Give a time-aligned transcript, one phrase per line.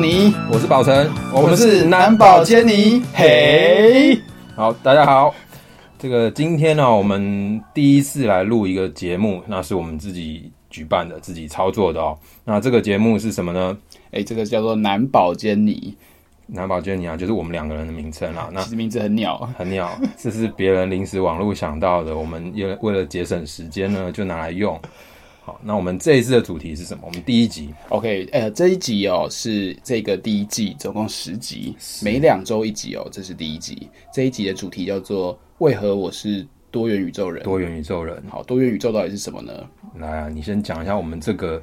[0.00, 3.02] 是豆泥，我是宝成，我们是男宝坚尼。
[3.12, 4.18] 嘿，
[4.56, 5.34] 好，大家好。
[5.98, 12.18] 这个今天呢，我们第一次来录一个节目，那是我们自己举办的，自己操作的哦。
[12.46, 13.76] 那这个节目是什么呢？
[14.12, 15.94] 哎，这个叫做男宝坚尼。
[16.46, 18.48] 男宝坚尼啊，就是我们两个人的名称啦。
[18.50, 22.16] 那其实名字很鸟，很鸟，这是别人临时网络想到的。
[22.16, 24.80] 我们也为了节省时间呢，就拿来用。
[25.50, 27.02] 好，那我们这一次的主题是什么？
[27.04, 33.88] 我们第一集，OK，呃，这一集哦是这个第一季，总共十集，每两周一集哦，这是第一集。
[34.14, 37.42] 这一集的主题叫做“为何我是多元宇宙人”。
[37.42, 39.52] 多元宇宙人，好，多元宇宙到底是什么呢？
[39.96, 41.60] 来啊，你先讲一下我们这个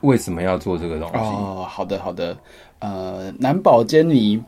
[0.00, 1.18] 为什么要做这个东西？
[1.18, 2.34] 哦，好的，好的，
[2.78, 4.42] 呃，男宝坚尼。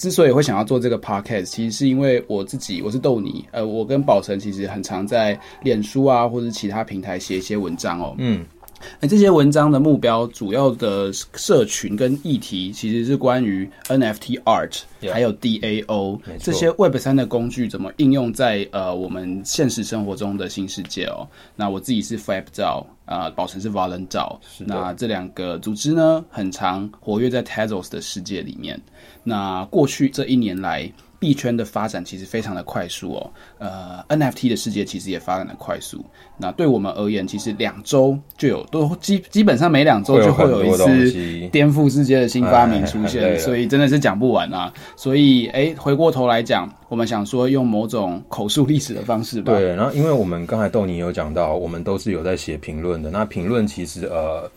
[0.00, 8.14] 之所以会想要做这个 podcast，其实是因为我自己，我是豆泥，呃，我跟宝成其实很常在脸书啊，或者其他平台写一些文章哦。
[8.16, 8.42] 嗯，
[8.98, 14.80] 那这些文章的目标，主要的社群跟议题，其实是关于 NFT art，
[15.12, 21.28] 还有 DAO 这些 Web 三的工具怎么应用在呃我们现实生活中的新世界哦。
[21.54, 28.80] 那我自己是 Fab 照啊，宝成是 Valen 照，那这两个组织呢，很常活跃在 Tezos 的世界里面。
[29.22, 33.30] 那过去这一年来，币圈的发展其实非常的快速哦。
[33.58, 36.02] 呃，NFT 的世界其实也发展的快速。
[36.38, 44.72] 那对我们而言，其实两周就有都基基本上每两周就会有一次颠覆世界的新发明出现，所以真的是讲不完啊。
[44.96, 49.52] 所以，哎，回过头来讲，我们想说用某种口述历史的方式吧。
[49.52, 53.10] 对，然后因为我们刚才豆泥有讲到，我们都是有在写评论的。
[53.10, 54.50] 那评论其实呃。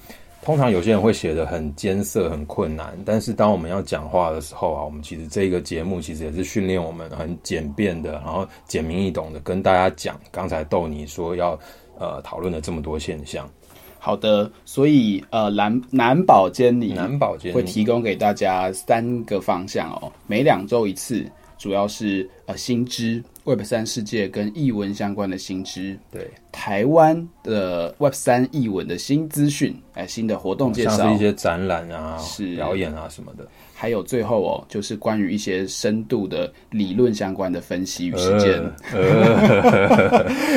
[0.44, 10.20] 通常有些人会写得很艰涩、很困难，但是当我们要讲话的时候啊，我们其实这个节目其实也是训练我们很简便的，然后简明易懂的跟大家讲。
[10.32, 11.58] 刚才豆你说要
[11.98, 13.50] 呃讨论的这么多现象，
[14.00, 21.26] 好的，所以呃男男宝监理，男宝监会提供给大家三个方向哦，每两周一次，
[21.58, 23.24] 主要是呃新知。
[23.46, 33.46] Web 三世界跟译文相关的新知，对台湾的 Web 三译文的新资讯，哎，新的活动介绍，像是一些展览啊、是表演啊什么的。
[33.76, 38.64] 还有最后哦，就是关于一些深度的理论相关的分析与实践。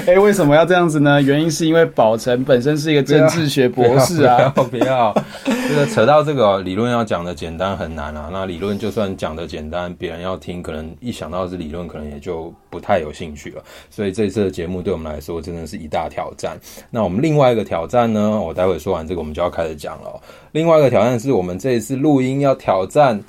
[0.06, 1.20] 哎、欸，为什么要这样子呢？
[1.20, 4.48] 原因是因为宝成本身是一个政治学博士啊。
[4.50, 8.28] 不要，不要，扯到这个理论要讲的简单很难啊。
[8.30, 13.64] 那理论就算讲的简单，别人要听，可能一想到是理论，可能也就不太有兴趣了。
[13.90, 16.56] 所以这次的节目对我们来说真的是一大挑战。
[16.90, 18.40] 那我们另外一个挑战呢？
[18.40, 20.20] 我待会说完这个，我们就要开始讲了。
[20.52, 23.22] 另外一个挑战是我们这一次录音要挑战。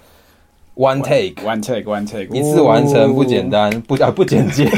[0.75, 4.69] One take, one take, one take，一次完成不简单，哦、不 啊不简洁，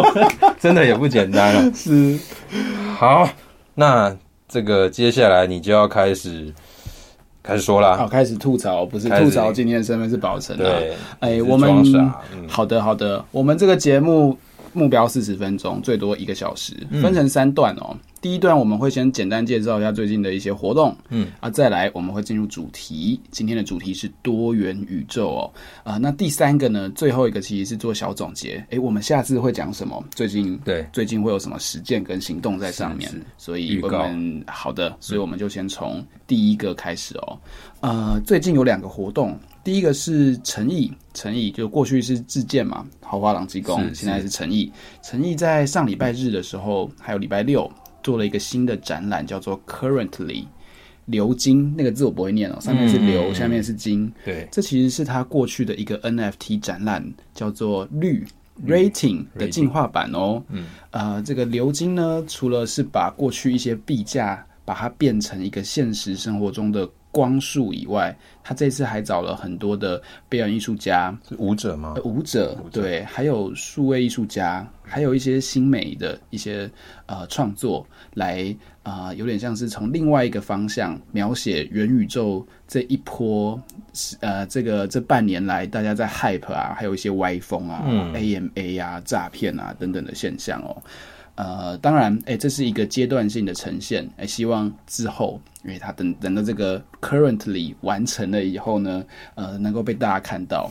[0.58, 1.70] 真的也不简单了。
[1.74, 2.18] 是，
[2.96, 3.28] 好，
[3.74, 4.16] 那
[4.48, 6.50] 这个接下来你就要开始
[7.42, 10.80] 开始说了，好，开始吐槽，不是吐槽，今天的身份是宝成的。
[10.80, 14.34] 对，哎、欸，我们、嗯、好的好的，我们这个节目
[14.72, 17.90] 目标四十分钟，最多一个小时，分成三段哦。
[17.92, 23.20] 嗯第一段我们会先简单介绍一下最近的一些活动，嗯啊，再来我们会进入主题。
[23.32, 25.50] 今天的主题是多元宇宙哦，
[25.82, 28.64] 啊，那第三个呢，最后一个其实是做小总结。
[28.70, 30.00] 诶，我们下次会讲什么？
[30.14, 33.10] 最近对，最近会有什么实践跟行动在上面？
[33.36, 37.36] 所以我们好的，所以我们就先从第一个开始哦。
[37.80, 44.72] 呃，最近有两个活动，第一个是诚毅，诚毅就过去是自建嘛，豪华朗机工，现在是诚毅。
[45.02, 47.70] 诚毅在上礼拜日的时候，还有礼拜六。
[48.02, 50.44] 做了一个新的展览，叫做 Currently
[51.04, 54.12] 流金，那个字我不会念哦，上面是流，嗯、下面是金。
[54.24, 58.26] 对，这其实是他过去的一个 NFT 展览，叫做绿
[58.66, 60.42] Rating 的进化版哦。
[60.48, 66.90] 嗯，呃，这个流金呢，除了是把过去一些币价，把它变成一个现实生活中的。
[67.12, 71.94] 光束以外，他这次还找了很多的表演艺术家，是舞者吗？
[72.04, 76.68] 舞者，舞者对，还有数位艺术家，还有一些新美的一些
[77.06, 83.60] 呃创作，来啊、呃，有点像是从另外一个方向描写元宇宙这一波
[84.20, 90.82] 呃，这个这半年来大家在 hype 啊，还有一些歪风啊、嗯、AMA 啊、诈骗啊等等的现象哦。
[91.34, 99.02] 呃，当然，哎、欸，这是一个阶段性的呈现，哎、欸，希望之后，因为他等等到这个 currently 完成了以后呢，
[99.34, 100.70] 呃，能够被大家看到。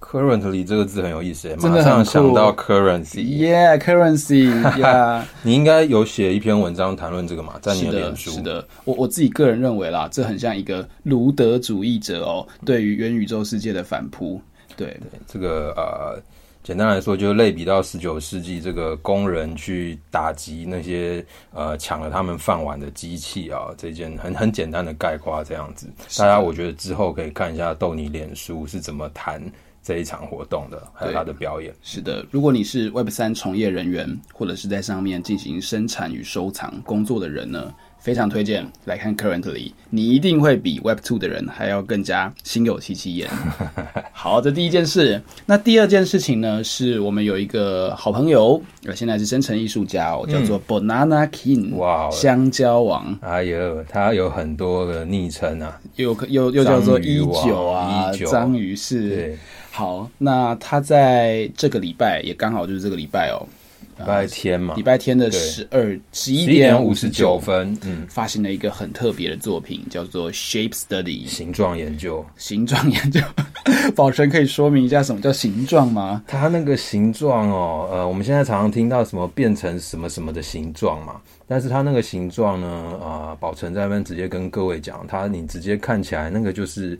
[0.00, 4.74] currently 这个字很有意思，马上想到 currency，yeah，currency，yeah。
[4.82, 8.32] yeah 你应该有写一篇文章谈论这个嘛，在你的脸书。
[8.32, 14.42] 是的，我我自己个人认为啦，这很像一个卢德主义者哦，对于元宇宙世界的反扑。
[14.76, 16.20] 对，对，这个呃。
[16.64, 21.22] 简单来说，就类比到十九世纪这个工人去打击那些
[21.52, 25.86] 呃抢了他们饭碗的机器啊，这件很很简单的概括这样子。
[26.16, 29.42] 大家我觉得之后可以看一下豆泥脸书是怎么谈
[29.82, 31.70] 这一场活动的，还有他的表演。
[31.82, 37.74] 是的，如果你是 Web 三从业人员，或者是在上面进行生产与收藏工作的人呢，
[38.04, 43.30] 非常推荐来看 Currently，你一定会比 Web Two 的人还要更加心有戚戚焉。
[44.12, 45.22] 好，这第一件事。
[45.46, 53.18] 那第二件事情呢，是我们有一个好朋友，呃，现在是生成艺术家哦，叫做 Banana King，哇，香蕉王。
[53.22, 59.34] 哎呦，他有很多个昵称啊，又又又叫做一九啊，章鱼是。
[59.70, 63.48] 好，那他在这个礼拜也刚好就是这个礼拜哦。
[63.96, 72.24] 礼拜天嘛，礼拜天的十二十一点五十九分，嗯，发行了一个很特别的作品，叫做 Shape Study 形状研究。
[72.36, 73.20] 形状研究，
[73.94, 76.22] 宝成可以说明一下什么叫形状吗？
[76.26, 82.66] 它那个形状哦，呃，我们现在常常听到什么变成什么什么的形状嘛，但是它那个形状呢，
[83.00, 86.98] 啊、呃，宝成在那边直接跟各位讲，它你直接看起来那个就是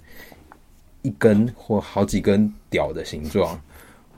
[1.03, 3.61] 一根或好几根屌的形状。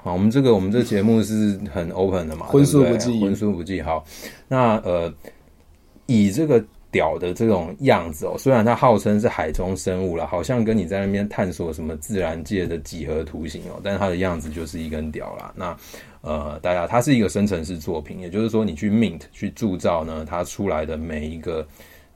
[0.07, 3.83] 好，我们这个我们这个节目是很 open 的嘛，荤素不忌，荤素不忌。
[3.83, 4.05] 好，
[4.47, 5.13] 那呃，
[6.07, 15.53] 以这个屌的这种样子哦，虽然它号称是海中生物了，好像跟你在那边探索什么自然界的几何图形哦，但是它的样子就是一根屌啦。
[15.57, 15.77] 那
[16.21, 21.67] 呃，大家它是一个生成式作品，也就是说你去 mint 去铸造呢，它出来的每一个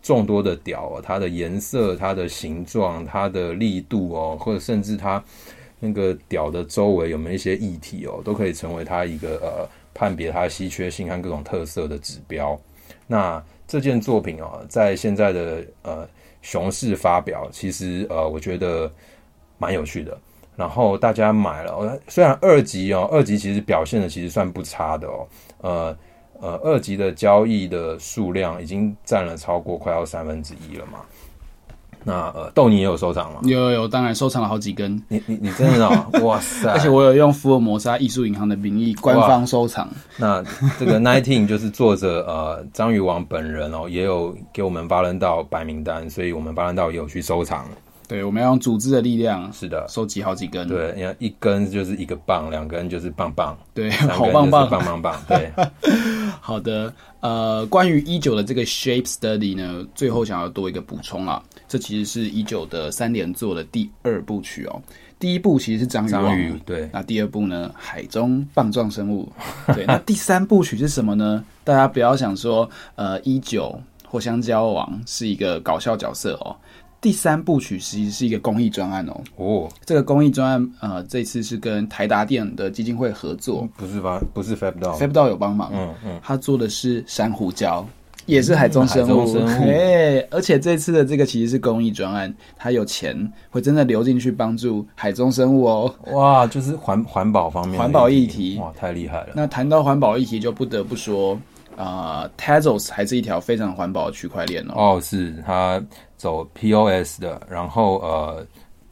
[0.00, 5.20] 众多的屌哦，它的颜色、它的形状、它的力度哦，或者甚至它。
[5.80, 12.56] 那个屌的周围有没有一些液体哦，都可以成为它一个呃判别它稀缺性和各种特色的指标。
[13.06, 16.08] 那这件作品哦，在现在的呃
[16.42, 18.88] 熊市发表，其实呃我觉得
[19.58, 20.16] 蛮有趣的。
[20.56, 25.26] 然后大家买了，虽然二级哦，二级其实表现的其实算不差的哦。
[25.62, 25.98] 呃
[26.42, 31.00] 呃，二级的交易的数量已经占了超过快要三分之一了嘛。
[32.05, 33.41] 那呃，豆你也有收藏吗？
[33.44, 35.00] 有有有，当然收藏了好几根。
[35.08, 36.70] 你你你真的哦， 哇塞！
[36.70, 39.88] 而且我有用福尔摩沙艺术银行的名义官方收藏。
[40.17, 40.43] 那
[40.79, 47.64] 这个 Nineteen 就是作者呃章鱼王本人哦，也有给我们巴伦道白名单，所以我们巴伦道也有去收藏。
[48.08, 50.67] 对，我们要用组织的力量，是的，收集好几根。
[50.67, 55.14] 对，你看一根就是一个棒，两根就是棒棒，对，好棒棒，棒棒棒。
[55.29, 55.49] 对，
[56.40, 56.92] 好的。
[57.20, 64.82] 呃，关于一九的这个 Shape Study 呢，最后想要多一个补充啊，这其实是一九的三连作的第二部曲哦。
[65.19, 66.88] 第一部其实是章鱼王，章鱼，对。
[66.94, 69.31] 那第二部呢，海中棒状生物，
[69.75, 69.84] 对。
[69.84, 71.44] 那第三部曲是什么呢？
[71.62, 76.56] 大家不要想说，呃，一九或香蕉王是一个搞笑角色哦。
[77.00, 79.20] 第三部曲其实是一个公益专案哦。
[79.37, 84.20] 哦，这个公益专案，呃，这次是跟台达电的基金会合作，不是吧？
[84.35, 85.70] 不是 Fab-Dog，Fab-Dog 有帮忙。
[85.73, 87.82] 嗯嗯，他做的是珊瑚礁，
[88.26, 89.35] 也是海中生物。
[89.49, 95.94] 哎、嗯欸，而且这次的这个其实是公益专案，它有钱会真的流进去帮助海中生物哦。
[96.12, 99.29] 哇，就是环环保方面，环保议题，哇，太厉害了。
[99.35, 101.38] 那谈到环保议题，就不得不说。
[101.80, 104.75] 啊、呃、Tezos 还是一条非常环保的区块链哦。
[104.76, 105.82] 哦，是它
[106.16, 108.46] 走 POS 的，然后呃，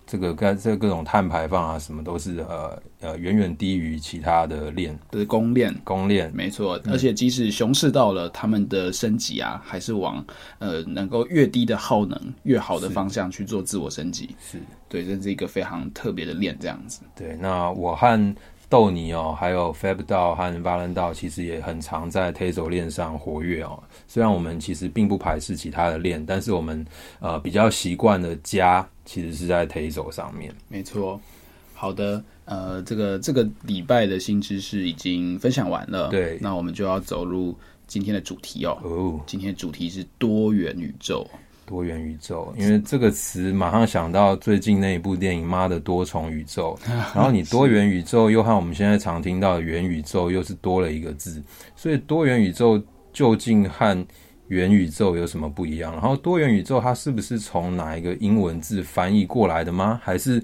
[0.07, 6.81] 这个跟这各种碳排放啊，什么都是呃呃远远低于其他的链，的公链，公链没错。
[6.87, 10.25] 而且即使熊市到了，他们的升级啊，还是往
[10.59, 14.35] 呃能够越低的耗能越好的方向去做自我升级。
[14.41, 17.03] 是对，这是一个非常特别的链，这样子。
[17.15, 18.35] 对，那我和。
[18.69, 23.83] 豆泥哦，还有 Fab-Dog 和 Valendale 其实也很常在 Tezos 链上活跃哦。
[24.07, 26.87] 虽然我们其实并不排斥其他的链，但是我们
[27.21, 30.55] 呃比较习惯的家其实是在 Tezos 上面。
[30.69, 31.21] 没错。
[31.73, 36.09] 好的，呃，这个这个礼拜的新知识已经分享完了。
[36.09, 37.57] 对，那我们就要走入
[37.87, 38.77] 今天的主题哦。
[38.83, 41.25] 哦，今天的主题是多元宇宙。
[41.69, 46.75] 多元宇宙，因为这个词马上想到最近那一部电影《妈的多重宇宙》，
[47.15, 51.43] 然后你多元宇宙又和我们现在常听到的元宇宙又是多了一个字，
[51.77, 52.83] 所以多元宇宙
[53.13, 54.07] 究竟和
[54.47, 55.93] 元宇宙有什么不一样？
[55.93, 60.01] 然后多元宇宙它是不是从哪一个英文字翻译过来的吗？
[60.03, 60.43] 还是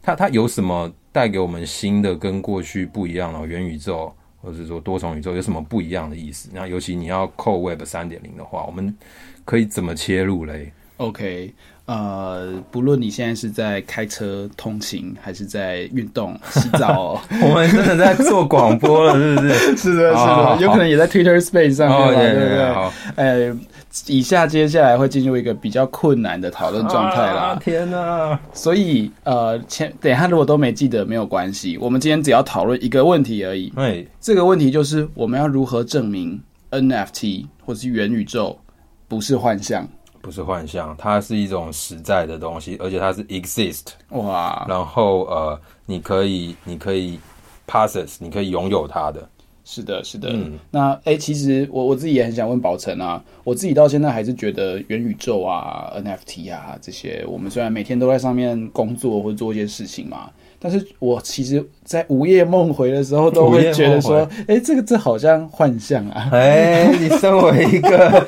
[0.00, 6.48] 它它有什么带给我们新的跟过去不一样的元宇宙，或者说多重宇宙有什么不一样的意思？
[6.54, 8.96] 那尤其你要扣 Web 三点零的话，我们。
[9.50, 11.52] 可以怎么切入嘞？OK。
[11.86, 19.54] 呃，不论你现在是在开车通勤，还是在运动、 洗澡，我们真的在做广播了，是不是？
[19.76, 22.72] 是的，是的，有可能也在 Twitter Space 上面，对不对？
[22.72, 23.52] 好，呃，
[24.06, 27.58] 以下接下来会进入一个比较困难的讨论状态啦。
[27.60, 28.38] 天哪！
[28.52, 33.68] 所以呃，前等一下如果都没记得没有关系，我们今天只要讨论一个问题而已。
[33.70, 36.40] 对，这个问题就是我们要如何证明
[36.70, 38.56] NFT 或是元宇宙
[39.10, 39.84] 不是幻象？
[40.22, 44.64] 不是幻象，它是一种实在的东西，而且它是 exist 哇。
[44.68, 47.18] 然后呃，你可以你可以
[47.66, 49.28] possess，你可以拥有它的。
[49.64, 50.28] 是的，是的。
[50.32, 66.28] 嗯，那哎、欸，其实我我自己也很想问宝成啊，我自己到现在还是觉得元宇宙啊、NFT 啊这些，我们虽然每天都在上面工作或者做一些事情嘛，但是我其实，在午夜梦回的时候，都会觉得说，哎、欸，这个这好像幻象啊。
[66.32, 68.26] 哎、欸，你身为一个。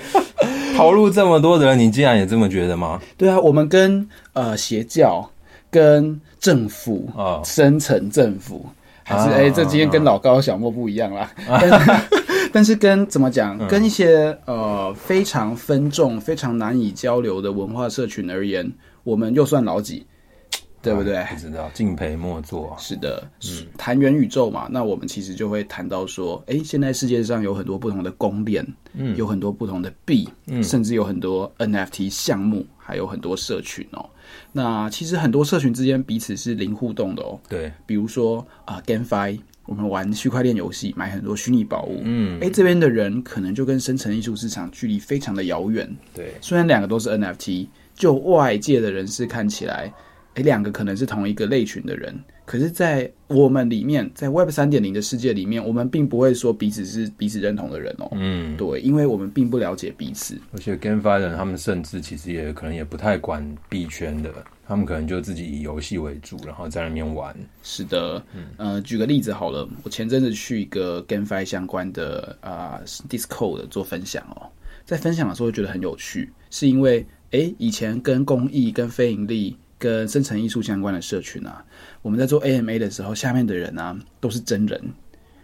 [0.77, 3.01] 投入这么多的人，你竟然也这么觉得吗？
[3.17, 5.31] 对啊，我们跟呃邪教、
[5.71, 8.67] 跟政府、啊、深层政府，
[9.05, 11.31] 还是哎、欸，这今天跟老高小莫不一样啦。
[11.49, 11.61] 啊、
[12.53, 18.71] 但是，跟怎么讲，嗯、跟一些呃非常分众、非常难以交流的文化社群而言，
[19.05, 20.07] 我们又算老几？
[20.83, 21.17] 对不对？
[21.17, 22.75] 啊、不知道，敬陪末座。
[22.79, 34.05] 是的，嗯，谈元宇宙嘛，那我们其实就会谈到说，哎，现在世界上有很多不同的公链，嗯，有很多不同的币，嗯，甚至有很多 NFT 项目，还有很多社群哦。
[34.51, 37.39] 那其实很多社群之间彼此是零互动的哦。
[37.49, 45.89] 对，比如说啊，GameFi，我们玩区块链游戏，买很多虚拟宝物，嗯，哎，这边的人可能就跟深层艺术市场距离非常的遥远。
[46.13, 49.93] 对，虽然两个都是 NFT，就外界的人士看起来。
[50.35, 58.09] 诶，两个可能是同一个类群的人，可是，在我们里面，在 Web 三点零的世界里面，我们并不会说彼此是彼此认同的人哦。
[58.13, 60.39] 嗯，对，因为我们并不了解彼此。
[60.53, 64.33] 而且 GameFi 人他们甚至其实也可能也不太管币圈的，
[64.67, 67.37] 他们可能就自己以游戏为主，然后在那边玩。
[67.63, 74.49] 是的，嗯，呃，举个例子好了，我前阵子去一个 GameFi 相关的啊、呃、Discord 做分享哦，
[74.87, 79.59] 在分享的时候觉得很有趣，是因为诶，以前跟公益跟非盈利。
[79.83, 81.65] 跟生成艺术相关的社群啊，
[82.03, 84.81] 我们在做 AMA 的时候，下面的人啊都是真人，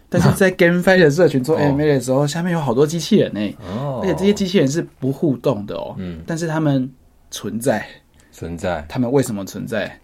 [0.07, 3.57] 但是在 GameFi 的社群做 AMA 的时候，下面有好多机器人呢、欸，
[4.01, 6.89] 而且这些机器人是不互动的哦，嗯，但是他们
[7.29, 7.85] 存在，
[8.31, 9.99] 存在，他们为什么存在？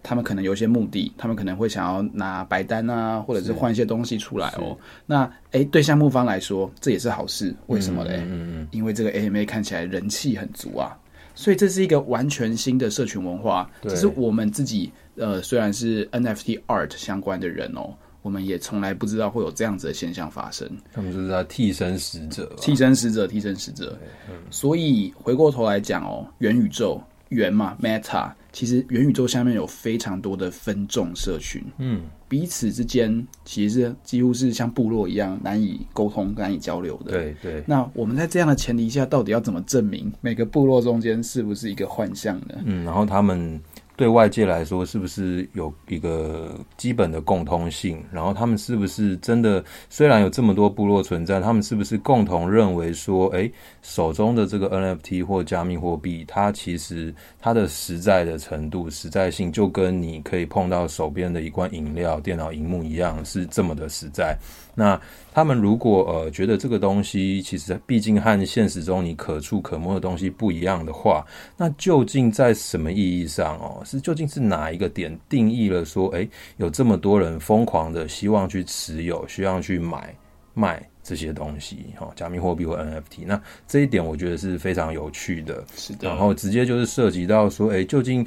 [0.00, 4.76] 他们可能有一些目的，他们可能会想要拿白单啊，或者是换一些东西出来哦。
[5.04, 8.18] 那哎、欸，对项目方来说，这也是好事，为什么嘞？
[8.26, 10.96] 嗯嗯，因为这个 AMA 看起来人气很足啊。
[11.38, 20.68] 所以这是一个完全新的社群文化，这是我们自己呃，虽然是 NFT art 相关的人哦，我们也从来不知道会有这样子的现象发生。
[20.92, 23.96] 他们就是在替身使者，替身使者，替身使者。
[24.28, 27.00] 嗯，所以回过头来讲哦，元宇宙。
[27.28, 37.12] 元嘛，Meta，其实元宇宙下面有非常多的分众社群，嗯，彼此之间其实是几乎是像部落一样难以沟通、难以交流的。
[37.12, 37.62] 对对。
[37.68, 42.56] 那我们在这样的前提下，到底要怎么证明每个部落中间是不是一个幻象呢？
[42.64, 43.60] 嗯，然后他们。
[43.98, 48.00] 对外界来说，是不是有一个基本的共通性？
[48.12, 49.62] 然后他们是不是真的？
[49.90, 53.50] 虽然有这么多部落存在，他们是不是共同认为说，哎，
[53.82, 64.38] 手中的这个 NFT 或加密货币，它其实它的实在的程度、实在性，就跟你可以碰到手边的一罐饮料、电脑荧幕一样，是这么的实在。
[64.78, 65.00] 那
[65.32, 73.82] 他们如果呃觉得这个东西其实毕竟和现实中你可触可摸的东西不一样的话，那究竟在什么意义上哦？
[73.84, 80.14] 是究竟是哪一个点定义了说，诶，有这么多人疯狂的希望去持有，需要去买
[80.54, 83.26] 卖这些东西哈，加密货币或 NFT？
[83.26, 85.64] 那这一点我觉得是非常有趣的。
[85.74, 88.24] 是的，然后直接就是涉及到说，诶，究竟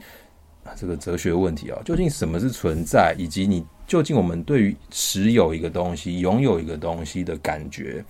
[0.76, 3.66] 这个哲学问题啊，究竟什么是存在，以及你。
[3.92, 8.02] 究竟我们对于持有一个东西、拥有一个东西的感觉，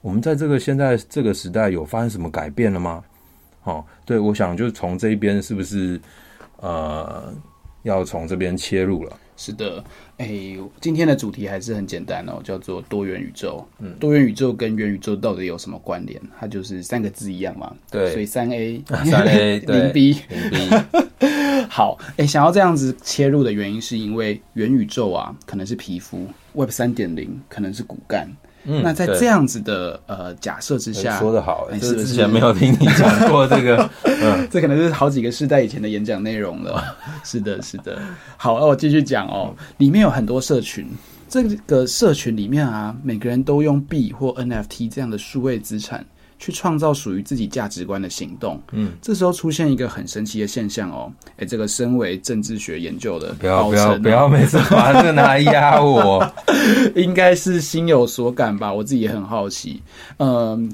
[0.00, 3.02] 我们在这个现在这个时代有发生什么改变了吗？
[3.64, 6.00] 哦，对，我想就从这边是不是
[6.58, 7.34] 呃
[7.82, 9.18] 要从这边切入了？
[9.36, 9.82] 是的，
[10.18, 13.66] 哎，今天的主题还是很简单哦，叫做多元宇宙。
[13.80, 16.20] 嗯，多元宇宙跟元宇宙到底有什么关联？
[16.38, 17.74] 它就是三个字一样嘛。
[17.90, 21.26] 对，所以三 A， 三 A，零 B， 零 B。
[21.70, 28.28] 好，哎，想要这样子切入的原因，是因为元宇宙啊，可能是皮肤；Web 三点零可能是骨干。
[28.66, 33.90] 嗯，那在这样子的呃假设之下，说的好，是不是之前没有听你讲过这个？
[34.04, 36.82] 嗯，这可能是好几个世代以前的演讲内容了。
[37.22, 38.00] 是的，是的。
[38.38, 39.54] 好，那我继续讲哦。
[39.76, 40.88] 里面有很多社群，
[41.28, 46.02] 这个社群里面啊，每个人都用币或 NFT 这样的数位资产
[46.38, 48.60] 去创造属于自己价值观的行动。
[48.72, 56.26] 嗯，这时候出现一个很神奇的现象哦，哎、欸，这个身为政治学研究的，不要不要不要每次把这个拿来压我，
[56.94, 58.72] 应该是心有所感吧？
[58.72, 59.82] 我自己也很好奇。
[60.18, 60.70] 嗯，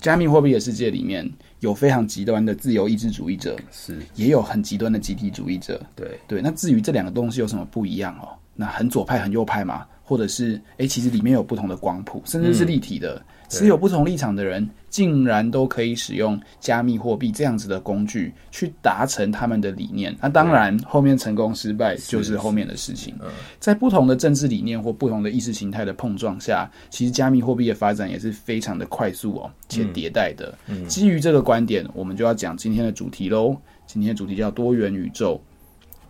[0.00, 1.30] 加密货币的世界里面
[1.60, 5.80] 有非常极端的自由意志主义者，是也有很极端的集体主义者。
[5.94, 8.28] 对对，那至于这两个东西有什么不一样哦？
[8.54, 9.84] 那很左派很右派嘛？
[10.04, 13.22] 或者是哎、欸，其实里面有不同的光谱，甚至是立体的。
[13.52, 20.16] 持、嗯、有不同立场的人，竟然都可以使用加密货币这样子的工具去达成他们的理念。
[20.20, 23.14] 那当然，后面成功失败就是后面的事情。
[23.60, 30.56] 在不同的政治理念或不同的意识形态的碰撞下，其实加密货币的发展也是非常的快速哦，且迭代的。
[30.88, 33.54] 基于这个观点，我们就要讲今天的主题喽。
[33.86, 35.38] 今天的主题叫多元宇宙。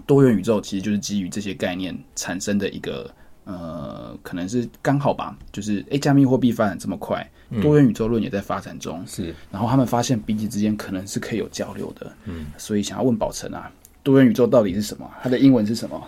[0.06, 3.11] 多元宇宙其实就是基于这些概念产生的一个。
[3.44, 7.28] 呃，可能是刚好吧，就是哎、欸，加密货币发展这么快，
[7.61, 9.34] 多元宇宙论也在发展中，嗯、是。
[9.50, 12.46] 然后他们发现彼此之间可能是可以有交流的，嗯。
[12.56, 13.70] 所以想要问宝成啊，
[14.04, 15.11] 多元宇宙到底是什么？
[15.22, 16.00] 它的英文是什么？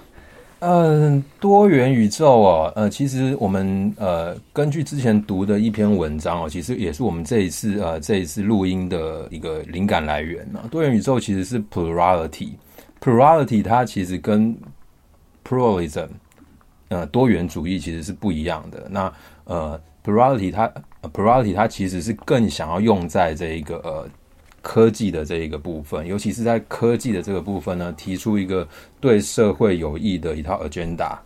[0.60, 10.60] 嗯、呃，多元宇宙哦，呃，其实我们呃根据之前读的一篇文章哦，其实也是我们这一次呃这一次录音的一个灵感来源呢。
[10.70, 14.56] 多元宇宙其实是 plurality，plurality 它其实跟
[15.46, 16.06] pluralism。
[16.88, 18.86] 呃，多元主义其实是不一样的。
[18.90, 19.12] 那
[19.44, 20.70] 呃，plurality 它
[21.12, 24.08] plurality 它其实是更想要用在这一个呃
[24.60, 28.66] 科技的这一个部分，尤其是在科技的这个部分呢，提出一个
[29.00, 31.16] 对社会有益的一套 agenda。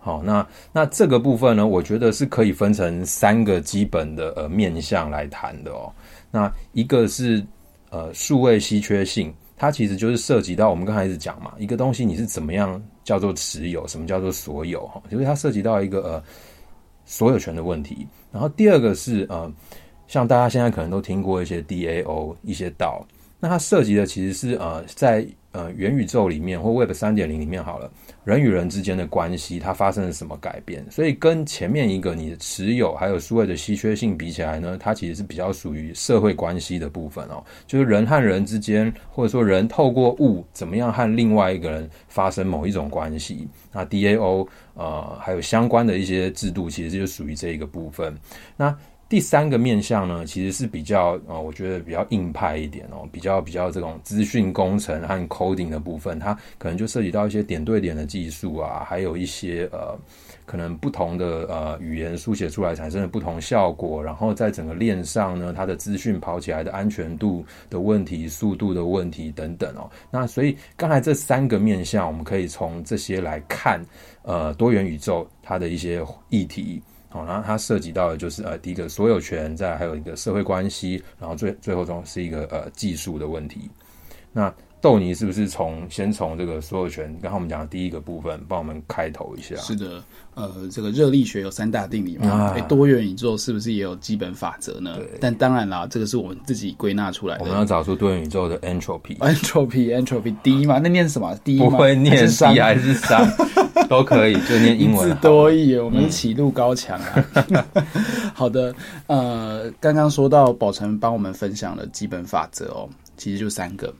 [0.00, 5.92] 好，那那这个部分呢，我觉得是可以分成三个基本的呃面向来谈的哦。
[6.30, 7.44] 那一个是
[7.90, 9.32] 呃数位稀缺性。
[9.62, 16.24] 它其实就是涉及到我们刚才一直讲嘛，一个东西你是怎么样叫做持有，什么叫做所有哈，就是它涉及到一个呃
[17.04, 18.04] 所有权的问题。
[18.32, 19.48] 然后第二个是呃，
[20.08, 23.06] 像大家现在可能都听过一些 DAO 一些道，
[23.42, 25.26] 那它涉及的其实是呃在。
[25.54, 27.92] 呃，元宇宙里面或 Web 三点零里面好了，
[28.24, 30.82] 人与人之间的关系它发生了什么改变？
[30.90, 43.46] 所以跟前面一个你的持有还有数位的稀缺性比起来呢，它其实是比较属于社会关系的部分哦，就是人和人之间，或者说人透过物怎么样和另外一个人发生某一种关系。
[43.70, 48.16] 那 DAO 呃还有相关的一些制度，其实就属于这一个部分。
[48.56, 48.74] 那
[49.12, 59.94] 第三个面向呢，其实是比较呃，我觉得比较硬派一点哦，比较比较这种资讯工程和 coding 的部分，它可能就涉及到一些点对点的技术啊，还有一些呃，
[60.46, 69.90] 可能不同的呃语言书写出来产生的不同效果，然后在整个链上呢，它的资讯跑起来的安全度的问题、速度的问题等等哦。
[70.10, 73.78] 那所以刚才这三个面向，我们可以从这些来看，
[74.22, 76.82] 呃，多元宇宙它的一些议题。
[77.12, 83.70] 好，然后它涉及到的就是呃，第一个所有权，再还有一个社会关系，然后最最后中是一个呃技术的问题。
[84.32, 89.54] 那豆泥是不是从先从这个所有权，刚刚我们讲的第一个部分，帮我们开头一下？
[89.56, 90.02] 是的，
[90.34, 94.96] 呃，这个热力学有三大定理嘛，啊、多元宇宙是不是也有基本法则呢？
[94.96, 95.08] 对。
[95.20, 97.44] 但当然啦，这个是我们自己归纳出来的。
[97.44, 100.80] 我们要找出多元宇宙的 entropy，entropy，entropy，第 一嘛？
[100.82, 101.32] 那念什么？
[101.44, 103.32] 第一不会念第还是三？
[103.88, 105.08] 都可以，就念英文。
[105.08, 107.24] 字多义，我们起路高强啊。
[107.34, 107.64] 嗯、
[108.34, 108.74] 好的，
[109.06, 113.92] 呃，刚刚说到宝成帮我们分享了基本法则哦，其实就三个：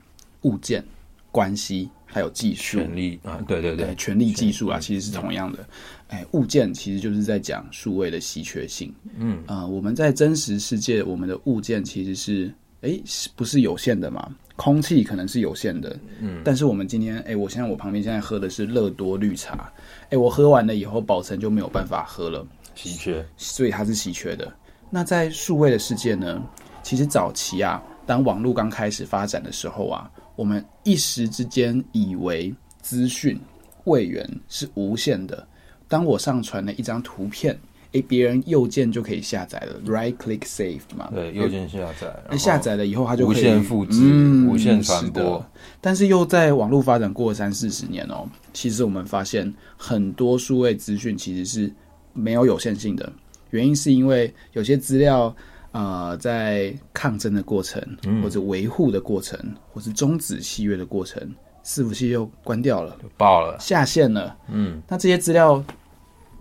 [0.43, 0.85] 物件、
[1.31, 2.79] 关系，还有技术。
[2.79, 5.67] 权力啊，对对对，权力技术啊，其实是同样的。
[6.09, 8.95] 哎，物件其实就是在讲数位的稀缺性。
[9.17, 12.53] 嗯啊、呃，我们在真实世界，我们的物件其实是。
[12.83, 14.29] 哎，是不是有限的嘛？
[14.57, 19.73] 空气可能是有限的，嗯，但是我们今天，哎，我现在我旁边现在喝的是乐多绿茶，
[20.11, 24.53] 哎，我喝完了以后，保存就没有办法喝了，稀缺，所以它是稀缺的。
[24.91, 26.43] 那在数位的世界呢？
[26.83, 33.39] 其实早期啊，当网络刚开始发展的时候啊，我们一时之间以为资讯
[33.85, 35.47] 位元是无限的。
[35.89, 37.59] 当我上传了一张图片。
[37.95, 41.11] 哎，别人右键就可以下载了，right click saved 嘛？
[41.15, 42.11] 对，右键下载。
[42.31, 45.45] 那下载了以后，它就可以无限复制、嗯、无限传播。
[45.79, 51.71] 但是又在网络发展过三四十年哦，其实我们发现很多数位资讯其实是
[52.15, 53.13] 没有有限性的。
[53.51, 55.37] 原因是因为有些资料，
[55.73, 57.83] 呃，在抗争的过程，
[58.23, 59.39] 或者维护的过程，
[59.73, 61.21] 或是终止契约的过程，
[61.65, 64.37] 伺服器又关掉了，爆了，下线了。
[64.49, 65.63] 嗯，那这些资料。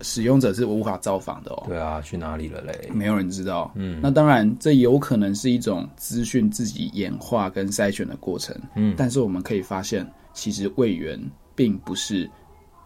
[0.04, 1.64] 使用者是无法造访的哦。
[1.68, 2.90] 对啊，去哪里了嘞？
[2.92, 3.72] 没有人知道。
[3.76, 8.60] 嗯，那当然，这有可能是一种资讯自己演化跟筛选的过程。
[8.76, 11.22] 嗯，但是我们可以发现，其实位元
[11.54, 12.28] 并不是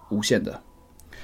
[0.09, 0.61] 无限的。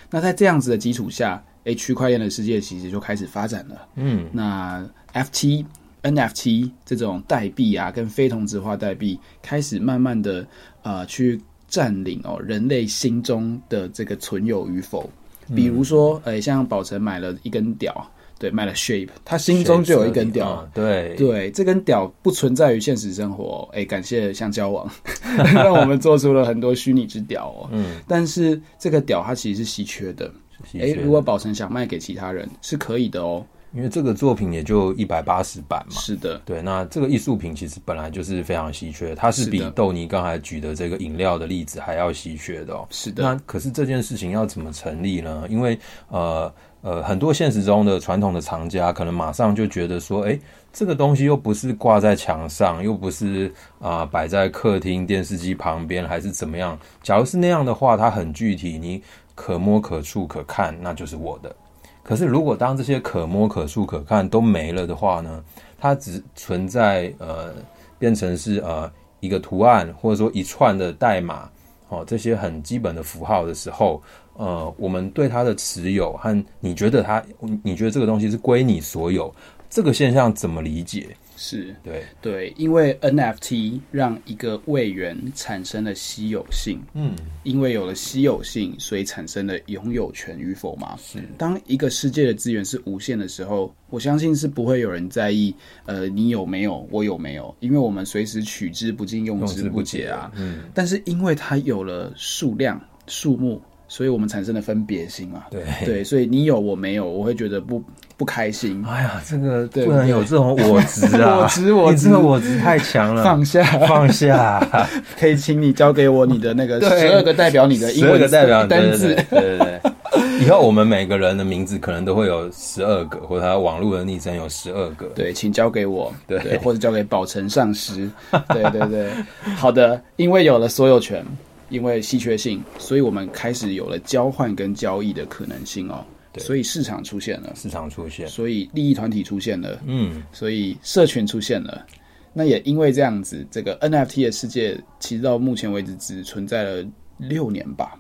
[0.10, 3.90] 那在这样子的基础下，哎，区块链的世界其实就开始发展了。
[3.96, 5.66] 嗯，那 FT
[6.04, 10.46] NFT 这种代币啊，跟非同质化代币开始慢慢的
[10.84, 15.10] 呃去占领哦人类心中的这个存有与否。
[15.56, 18.10] 比如说，呃、欸，像宝成买了一根屌。
[18.40, 20.68] 对，卖了 shape，他心中就有一根屌。
[20.74, 23.70] 对对，这根屌不存在于现实生活。
[23.72, 24.90] 哎，感谢香蕉王，
[25.54, 27.70] 让我们做出了很多虚拟之屌哦。
[27.72, 30.34] 嗯，但是这个屌它其实是稀缺的。
[30.74, 33.46] 哎，如果宝成想卖给其他人，是可以的哦。
[33.74, 35.96] 因为这个作品也就一百八十版嘛。
[36.00, 42.88] 是的，对，那这个艺术品其实本来就是非常稀缺，它是比豆泥刚才举的这个饮料的例子还要稀缺的哦。
[42.90, 45.46] 是的，那可是这件事情要怎么成立呢？
[45.50, 45.80] 因为
[46.10, 46.54] 呃。
[46.84, 50.40] 呃，很多现实中的传统的藏家可能马上就觉得说，哎，
[50.74, 56.76] 这个东西又不是挂在墙上，又不是啊摆在客厅电视机旁边，还是怎么样？
[57.04, 59.04] 假如是那样的话，它很具体，你
[59.36, 61.56] 可摸可触可看，那就是我的。
[62.04, 65.44] 可是如果当这些可摸可触可看都没了的话呢？
[65.80, 67.54] 它只存在呃，
[67.98, 71.50] 变成是呃一个图案，或者说一串的代码，
[71.90, 74.02] 哦，这些很基本的符号的时候。
[74.34, 77.22] 呃，我们对它的持有和你觉得它，
[77.64, 79.32] 你觉得这个东西是归你所有，
[79.70, 81.16] 这个现象怎么理解？
[81.44, 90.96] 是对对，因为 NFT 让一个位元产生了稀有性，嗯，因为有了稀有性，所以产生了拥有权与否嘛。
[91.02, 95.52] 是，当一个世界的资源是无限的时候，我相信是不会有人在意，
[95.88, 100.32] 呃，你有没有，我有没有，因为我们随时取之不尽，用之不竭啊。
[100.36, 103.60] 嗯，但是因为它有了数量、数目。
[103.88, 105.48] 所以我们产生了分别心嘛？
[105.52, 107.84] 对对，所以你有我没有，我会觉得不
[108.22, 108.86] 不开心。
[108.88, 111.40] 哎呀，这个不能有这种我执啊！
[111.40, 113.24] 我 执我执，这个我执太强了。
[113.24, 114.64] 放下放下，
[115.20, 119.16] 可以请你交给我你的那个十二个代表你的英文代表单字。
[119.32, 125.08] 对对对，以后我们每个人的名字可能都会有十二个，或者他网络的昵称有十二个。
[125.16, 126.14] 对，请交给我。
[126.28, 128.08] 对，或者交给宝成上师。
[128.50, 129.10] 对对对，
[129.56, 131.26] 好的，因为有了所有权。
[131.70, 136.04] 因为稀缺性，所以我们开始有了交换跟交易的可能性哦。
[136.34, 141.86] 对，所以市场出现了，市场出现，所以利益团体出现了，嗯，所以社群出现了。
[142.34, 146.86] 那也因为这样子，这个 NFT 的世界其实到目前为止只存在了
[147.18, 148.00] 六年吧。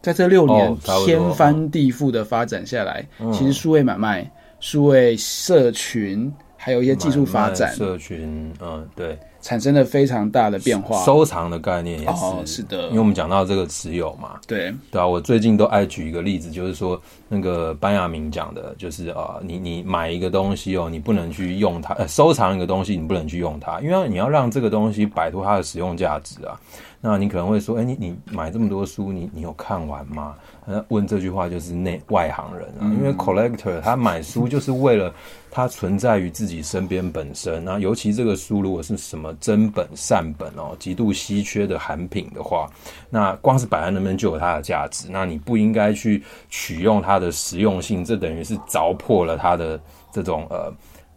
[0.00, 4.28] 在这六年天翻地覆的发展下来，哦，其实数位买卖、
[4.60, 9.18] 数位社群，还有一些技术发展，社群，嗯，对。
[9.40, 12.62] 产生了非常大的变化，收藏的概念也是，哦，是。
[12.64, 14.74] 的，因为我们讲到这个持有嘛，对。
[14.90, 26.58] 对啊，我最近都爱举一个例子，就是说那个班亚明讲的，就是啊，呃，你你买一个东西哦，你不能去用它，呃，收藏一个东西你不能去用它，因为你要让这个东西摆脱它的使用价值啊。
[27.00, 30.34] 那你可能会说，哎，你你买这么多书，你你有看完吗？
[30.66, 35.14] 那问这句话就是内外行人啊，因为 collector 他买书就是为了
[35.48, 37.64] 它存在于自己身边本身。
[37.64, 42.68] 那尤其这个书如果是什么真本善本哦，极度稀缺的罕品的话，
[43.08, 45.06] 那光是摆在那边就有它的价值。
[45.08, 49.80] 那你不应该去取用它的实用性，这等于是凿破了它的
[50.10, 50.72] 这种呃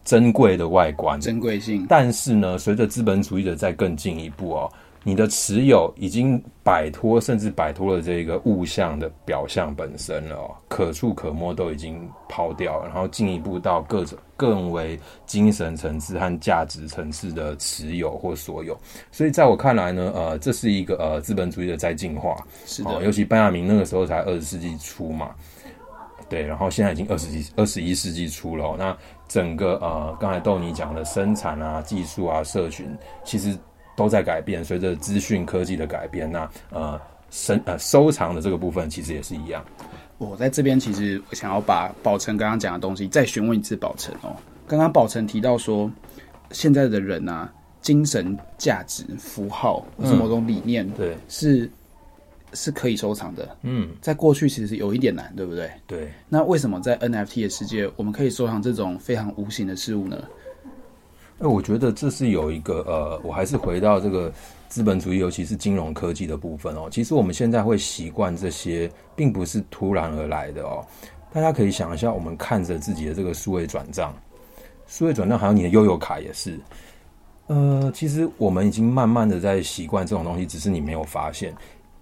[0.06, 1.88] 珍贵的外观珍贵性。
[1.89, 4.72] 但是呢，随着资本主义的再更进一步哦。
[5.03, 18.77] 你的持有已经摆脱，甚至摆脱了这个物象的表象本身了哦，可触可摸都已经抛掉了，然后进一步到各种更为精神层次和价值层次的持有或所有。
[19.11, 22.37] 所以在我看来呢，呃，这是一个呃资本主义的再进化。
[22.67, 25.31] 是的，尤其班亚明那个时候才二十世纪初嘛，
[26.29, 28.75] 对，然后现在已经二十几二十一世纪初了。
[28.77, 28.95] 那
[29.27, 33.57] 整个呃刚才豆泥讲的生产啊、技术啊、社群，其实。
[33.95, 36.99] 都在改变，随着资讯科技的改变，那呃
[37.30, 39.63] 收呃收藏的这个部分其实也是一样。
[40.17, 44.36] 我在这边其实我想要把宝成刚刚讲的东西再询问一次宝成哦。
[44.67, 45.91] 刚刚宝成提到说，
[46.51, 47.51] 现在的人啊，
[47.82, 51.69] 精神价值符号或是某种理念，嗯、对，是
[52.54, 53.58] 是可以收藏的。
[53.63, 55.71] 嗯，在过去其实有一点难，对不对？
[55.88, 56.12] 对。
[56.30, 60.23] 那为什么在 NFT 的世界，我们可以收藏这种非常无形的事物呢？
[61.41, 64.32] 那我觉得这是有一个呃，我还是回到这个
[64.69, 66.88] 资本主义，尤其是金融科技的部分哦。
[66.91, 70.86] 其实我们现在会习惯这些，并不是突然而来的哦。
[71.34, 74.13] 大家可以想一下，我们看着自己的这个数位转账，
[74.86, 76.60] 数位转账还有你的悠游卡也是。
[77.47, 81.56] 呃，其实我们已经慢慢的在习惯这种东西，只是你没有发现。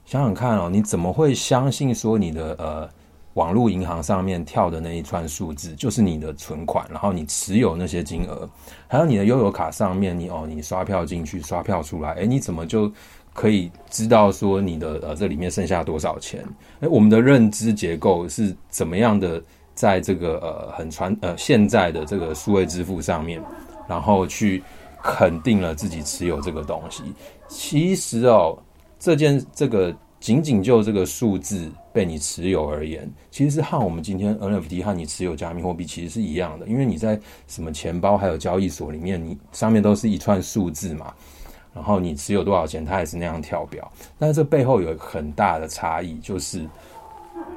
[0.04, 2.90] 想想看哦，你怎么会相信说你的呃？
[3.34, 8.50] 网络银行上面跳的那一串数字就是你的存款，然后你持有那些金额，
[8.88, 12.92] 还有你的悠游卡上面你，哦，你刷票进去，刷票出来，诶，你怎么就
[13.34, 16.44] 可以知道说你的呃这里面剩下多少钱？
[16.80, 19.42] 诶，我们的认知结构是怎么样的？
[19.76, 23.42] 在这个呃很传呃现在的这个数位支付上面，
[23.88, 24.62] 然后去
[25.02, 27.02] 肯定了自己持有这个东西。
[27.48, 28.60] 其实哦，
[29.00, 41.14] 这件这个仅仅就这个数字被你持有而言，其实是和我们今天 NFT 和你持有加密货币其实是一样的，因为你在什么钱包还有交易所里面，你上面都是一串数字嘛。
[41.72, 43.90] 然后你持有多少钱，它也是那样跳表。
[44.18, 46.68] 但是这背后有很大的差异，就是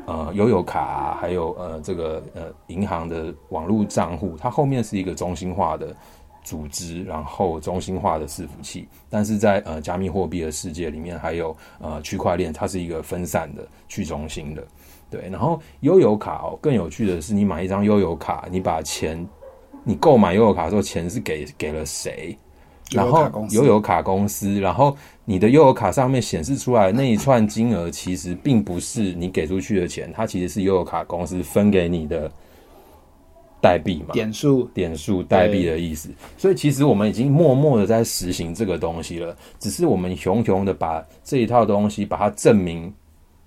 [0.07, 5.97] 呃，悠游卡，还有呃，这个呃，银行的网络账户，它后面是一个中心化的
[6.43, 8.87] 组织，然后中心化的伺服器。
[9.09, 14.65] 但是在呃，加密货币的世界里面，还有呃，区块链，它是一个分散的、去中心的。
[15.11, 19.27] 对，然后悠游卡哦，更有趣的是，你买一张悠游卡，你把钱，
[19.85, 22.37] 你购买悠游卡的时候，钱是给给了谁？
[22.91, 32.31] 然后悠游卡公司，然后你的悠游卡上面显示出来那一串金额，其实并不是你给出去的钱，它其实是悠游卡公司分给你的
[33.63, 36.11] 代币嘛，点数、点数代币的意思。
[36.37, 42.93] 所以其实我们已经默默的在实行这个东西了，只是我们熊熊的把这一套东西把它证明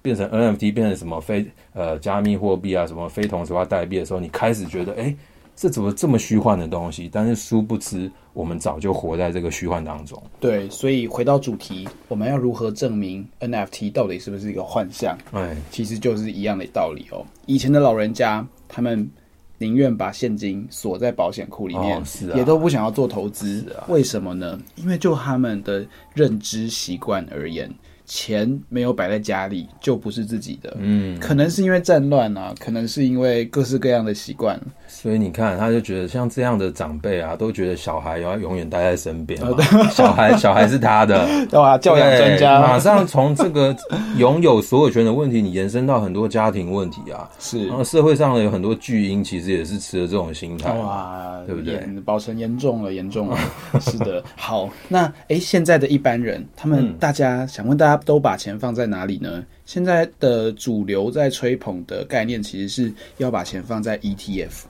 [0.01, 5.03] 变成 NFT，变成什么非呃加密货币啊，什么非同质化代币的时候，你开始觉得哎。
[5.03, 5.17] 诶
[5.57, 7.09] 这怎么这么虚幻的东西？
[7.09, 10.21] 但是殊不知，我们早就活在这个虚幻当中。
[10.37, 15.17] 对，所以回到主题，我们要如何证明 NFT 到底是不是一个幻象？
[15.31, 17.25] 哎，其实就是一样的道理哦。
[17.45, 19.09] 以前的老人家，他们
[19.57, 23.65] 宁愿把现金锁在保险库里面，哦是啊，也都不想要做投资。
[23.77, 24.59] 啊，为什么呢？
[24.75, 27.69] 因为就他们的认知习惯而言。
[28.07, 34.61] 钱没有摆在家里就不是自己的，嗯，可能是因为战乱啊，可能是因为各式各样的习惯，
[34.95, 39.57] 所以你看，他就觉得像这样的长辈啊，都觉得小孩要永远待在身边嘛，
[39.91, 41.77] 小孩 小孩是他的，对吧？
[41.77, 43.75] 教养专家，马上从这个
[44.17, 51.77] 拥有所有权的问题，你延伸到很多家庭问题啊，是，然后社会上的有很多巨婴，其实也是持了这种心态，哇，对不对？
[52.05, 53.37] 保存严重了，严重了，
[53.81, 54.23] 是的。
[54.37, 58.01] 好，那哎，现在的一般人，他们大家想问大家。
[58.05, 59.43] 都把钱放在哪里呢？
[59.65, 64.65] 现在的主流在吹捧的概念，其实是要把钱放在 ETF。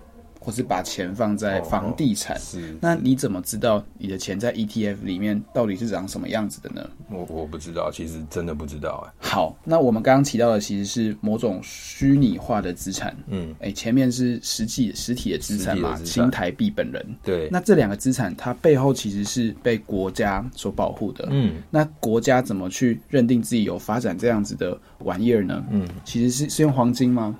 [0.45, 6.87] 或是把钱放在房地产，是，那你怎么知道你的钱在 ETF 里面到底是长什么样子的呢？
[7.09, 9.13] 我我不知道，其实真的不知道哎。
[9.17, 17.03] 好，那我们刚刚提到的其实是某种虚拟化的资产，嗯，哎，前面是实际实体的资产嘛，新台币本人。
[17.23, 25.65] 对，那这两个资产它背后其实是被国家所保护的，嗯，那国家怎么去认定自己有发展这样子的玩意儿呢？
[25.71, 27.35] 嗯，其实是是用黄金吗？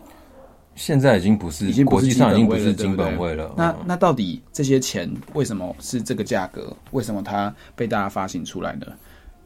[0.76, 3.52] 现在已经不是，已经国际上已经不是金本位了。
[3.58, 6.76] 那那到底这些钱为什么是这个价格？
[6.92, 8.86] 为什么它被大家发行出来呢？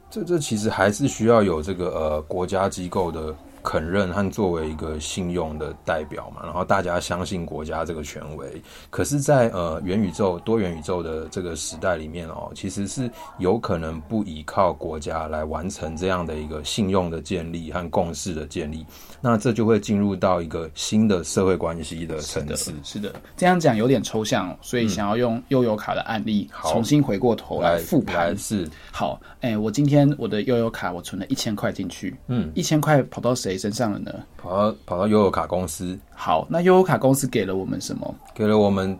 [0.09, 3.35] 这这其实还是需要有这个呃国家机构的。
[3.63, 8.61] 肯认和作为一个信用的代表嘛，然后大家相信国家这个权威。
[8.89, 18.85] 可是在，在呃元宇宙、多元宇宙的这个时代里面哦，其实是有可能不依靠国家来完成这样的一个信用的建立和共识的建立。
[19.21, 22.73] 那这就会进入到一个新的社会关系的层次。
[22.83, 28.37] 是的，这样讲有点抽象，所以想要用悠游卡的案例重新回过头来复盘。
[28.37, 34.13] 是好，哎，我今天我的悠游卡我存了一千块进去，嗯，一千块跑到谁身上了呢？
[34.37, 35.97] 跑到跑到悠游卡公司。
[36.13, 38.15] 好，那悠游卡公司给了我们什么？
[38.33, 38.97] 给了我们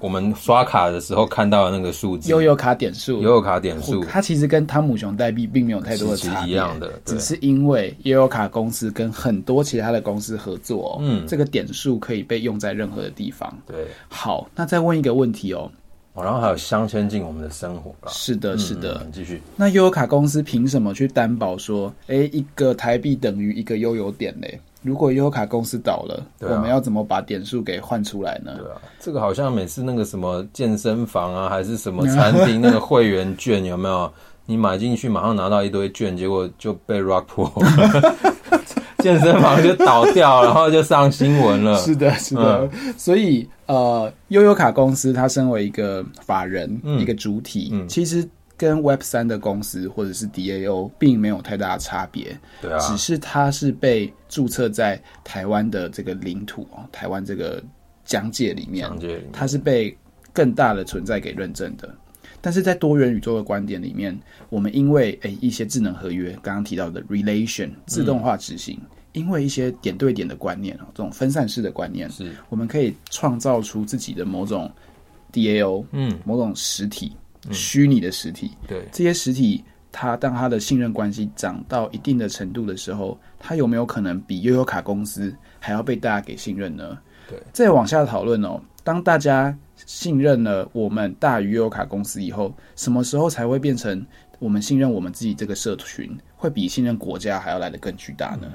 [0.00, 3.20] 我们刷卡的时候看到的那个数字，悠游卡点数。
[3.22, 13.56] 悠游卡点数，它其实跟汤姆熊代币并没有太多的差别，一样的，只是因为悠游卡公司跟很多其他的公司合作，嗯，这个点数可以被用在任何的地方。
[13.66, 15.70] 对，好，那再问一个问题哦。
[16.14, 17.94] 哦，然后还有镶嵌进我们的生活。
[18.08, 19.00] 是的，是的。
[19.04, 19.40] 嗯，继续。
[19.56, 24.60] 那悠游卡公司凭什么去担保说，哎，一个台币等于一个悠游点嘞？
[24.82, 28.52] 如果悠游卡公司倒了，啊，我们要怎么把点数给换出来呢？
[28.58, 34.12] 对啊，这个好像每次那个什么健身房啊，还是什么餐厅那个会员券有没有？
[34.44, 38.31] 你买进去马上拿到一堆券，结果就被 rug pull。
[39.02, 41.76] 健身房就倒掉，然后就上新闻了。
[41.82, 42.70] 是的，是的。
[42.72, 52.38] 嗯、所以，呃，悠游卡公司它身为一个法人，嗯、一个主体，嗯、其实跟 Web 三的公司或者是 DAO 并没有太大的差别。
[52.60, 57.62] 对啊，只是它是被注册在台湾的这个领土哦，台湾这个
[58.04, 59.96] 疆界里面，里面它是被
[60.32, 61.92] 更大的存在给认证的。
[62.42, 64.14] 但是在多元宇宙的观点里面，
[64.50, 72.32] 我们因为诶一些智能合约，刚刚提到的 relation 自动化执行，嗯、因为一些点对点的观念哦这种分散式的观念，是。
[72.50, 74.70] 我们可以创造出自己的某种
[75.32, 77.12] DAO，嗯，某种实体，
[77.52, 78.50] 虚拟、嗯、的实体。
[78.66, 86.98] 对，这些实体，它当它的信任关系涨到一定的程度的时候，它有没有可能比悠游卡公司还要被大家给信任呢？
[87.30, 94.04] 对，再往下讨论哦，当大家信任了我们大于优卡公司以后，什么时候才会变成
[94.38, 98.48] 我们信任我们自己这个社群，会比信任国家还要来得更巨大呢？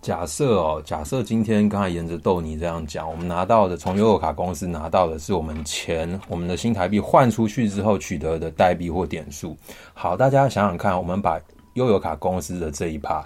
[0.00, 9.56] 假设哦，假设今天刚才沿着豆泥这样讲，我们拿到的从优游卡公司拿到的是我们钱，我们的新台币换出去之后取得的代币或点数。
[9.94, 11.40] 好，大家想想看，我们把
[11.74, 13.24] 优游卡公司的这一趴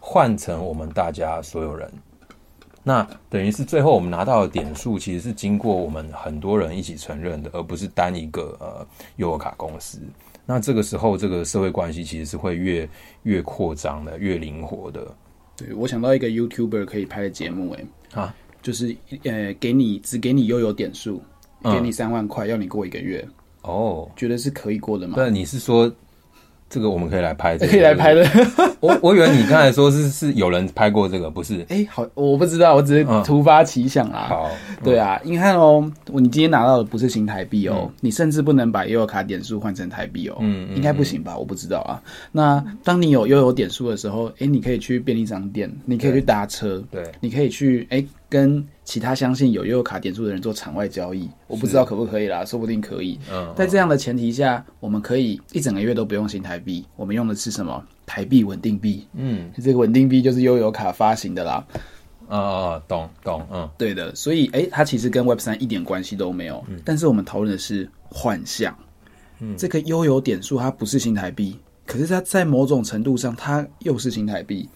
[0.00, 1.88] 换成我们大家所有人，
[2.88, 9.98] 那等于是最后我们拿到的点数其实是经过我们很多人一起承认的，而不是单一个呃优游卡公司。
[10.44, 12.88] 那这个时候，这个社会关系其实是会越
[13.24, 15.12] 越扩张的，越灵活的。
[15.56, 21.20] 对，我想到一个 YouTuber 可以拍的节目，哎，啊，就是呃，给你只给你悠游点数，
[21.64, 23.26] 给你三万块，要你过一个月，
[23.62, 25.16] 哦，觉得是可以过的吗？
[25.16, 25.92] 对，你是说？
[26.68, 28.28] 这个我们可以来拍，可以来拍的。
[28.80, 31.60] 我我以为你刚才说是是有人拍过这个，不是？
[31.68, 34.26] 哎、欸，好，我不知道，我只是突发奇想啊。
[34.28, 34.50] 好，
[34.82, 40.36] 对啊，你看哦，你今天拿到的不是新台币哦，你甚至不能把悠游卡点数换成台币哦。
[40.40, 41.38] 嗯，应该不行吧？
[41.38, 42.02] 我不知道啊。
[42.32, 48.04] 那当你有悠游点数的时候，哎，你可以去便利商店，你可以去搭车，对，你可以去哎。
[48.28, 53.18] 跟其他相信有悠游卡点数的人做场外交易，我不知道可不可以啦，说不定可以。
[53.30, 57.84] 嗯，在这样的前提下，我们可以一整个月都不用新台币，我们用的是什么？
[58.04, 59.06] 台币稳定币。
[59.14, 61.66] 嗯，这个稳定币就是悠游卡发行的啦。
[62.28, 64.12] 哦哦，懂懂，嗯，对的。
[64.14, 66.64] 所以，哎，它其实跟 Web 三一点关系都没有。
[66.68, 68.76] 嗯，但是我们讨论的是幻象。
[69.38, 74.68] 嗯，这个悠游点数它不是新台币，可是它在某种程度上，它又是新台币。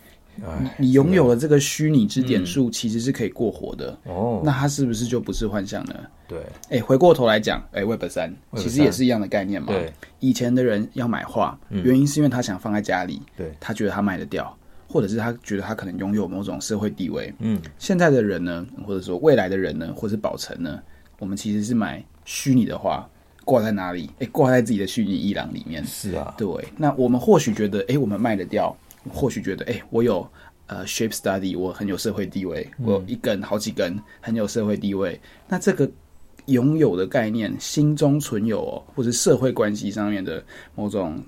[0.79, 4.41] 你拥有了这个虚拟之点数，其实是可以过活的哦。
[4.45, 5.95] 那它是不是就不是幻象呢？
[6.27, 6.39] 对，
[6.71, 9.69] 哎，回过头来讲，哎，Web 三其实也是一样的概念嘛。
[9.73, 14.57] 对，以前的人要买画，原因是因为他想放在家里，对，他觉得他卖得掉，
[14.89, 17.33] 或者是他觉得他可能拥有某种社会地位。
[17.41, 20.81] 嗯，现在的人呢，或者说未来的人呢，或者是宝城呢，
[21.19, 23.07] 我们其实是买虚拟的画，
[23.45, 24.09] 挂在哪里？
[24.21, 25.85] 哎，挂在自己的虚拟艺廊里面。
[25.85, 26.49] 是啊，对。
[26.77, 28.75] 那我们或许觉得，哎，我们卖得掉。
[29.09, 30.29] 或许觉得，哎、欸，我有
[30.67, 35.19] 呃，shape study，我很有社会地位，我有一根、好几根很有社会地位。
[35.49, 35.91] 那这个
[36.47, 41.21] 拥有的概念，心中存有哦，或者社会关系上面的某种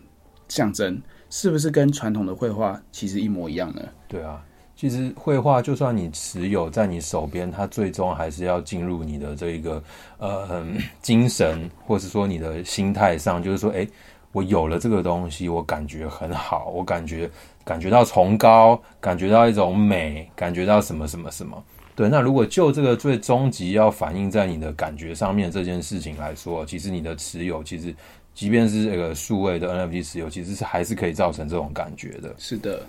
[0.49, 3.83] 象征，是不是跟传统的绘画其实一模一样呢？
[4.07, 4.45] 对啊，
[4.77, 9.83] 其实绘画就算你持有在你手边，它最终还是要进入你的这一个
[10.19, 10.65] 呃
[11.01, 13.89] 精神，或是说你的心态上，就是说，哎、欸。
[14.35, 17.31] 我有了这个东西，我感觉很好，我感觉
[17.65, 21.63] 感觉到崇高，感觉到一种美，感觉到什么什么什么。
[21.95, 27.95] 对，那如果就这个最终极要反映在你的感觉上面这件事情来说，其实你的持有，其实
[28.35, 32.35] 即便是这个数位的 NFT 持有，其实是还是可以造成这种感觉的。
[32.39, 32.83] 是的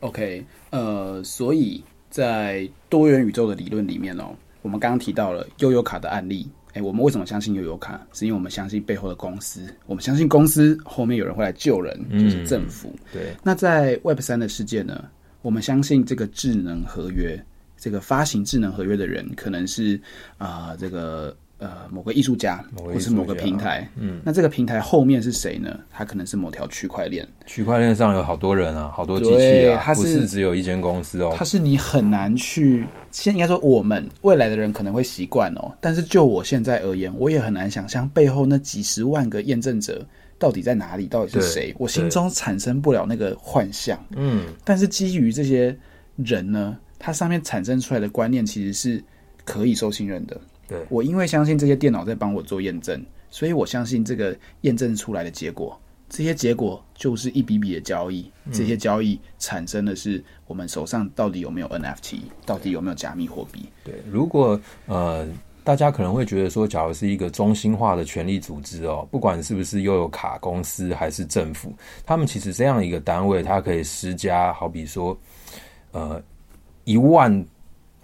[0.00, 6.48] ，OK，呃，所以在多元宇宙的理论里面哦，我们刚刚提到了悠悠卡的案例。
[6.72, 8.00] 哎，我们为什么相信悠游卡？
[8.12, 12.88] 是因为我们相信背后的公司，我们相信公司后面有人会来救人，就是政府。
[12.94, 13.22] 嗯、对。
[13.42, 15.04] 那在 Web 三的世界呢？
[15.42, 17.42] 我们相信这个智能合约，
[17.76, 20.00] 这个发行智能合约的人，可能是
[20.38, 21.36] 啊、呃，这个。
[21.60, 25.78] 呃，某个艺术家，或是某个平台，嗯，那这个平台后面是谁呢？
[25.90, 27.26] 它可能是某条区块链。
[27.44, 31.34] 区块链上有好多人啊，好多机器啊，它是不是只有一间公司哦。
[31.36, 40.02] 它是你很难去，现应该说我们未来的人可能会习惯哦，但是就我现在而言，我也很难想象背后那几十万个验证者
[40.38, 41.74] 到底在哪里，到底是谁？
[41.78, 44.02] 我心中产生不了那个幻象。
[44.16, 45.76] 嗯，但是基于这些
[46.16, 49.04] 人呢，它上面产生出来的观念其实是
[49.44, 50.40] 可以受信任的。
[50.70, 55.76] 对，我因为相信这些电脑在帮我做验证，所以我相信这个验证出来的结果，
[56.08, 63.68] 这些结果就是一笔笔的交易，这些交易产生的是我们手上到底有没有 NFT，到底有没有加密货币？
[63.82, 65.28] 对，如果呃
[65.64, 71.74] 大家可能会觉得说，假如是一个中心化的权力组织哦，不管是不是又有卡公司还是政府，
[72.06, 75.18] 他们其实这样一个单位，它可以施加，好比说
[75.90, 76.22] 呃
[76.84, 77.44] 一万，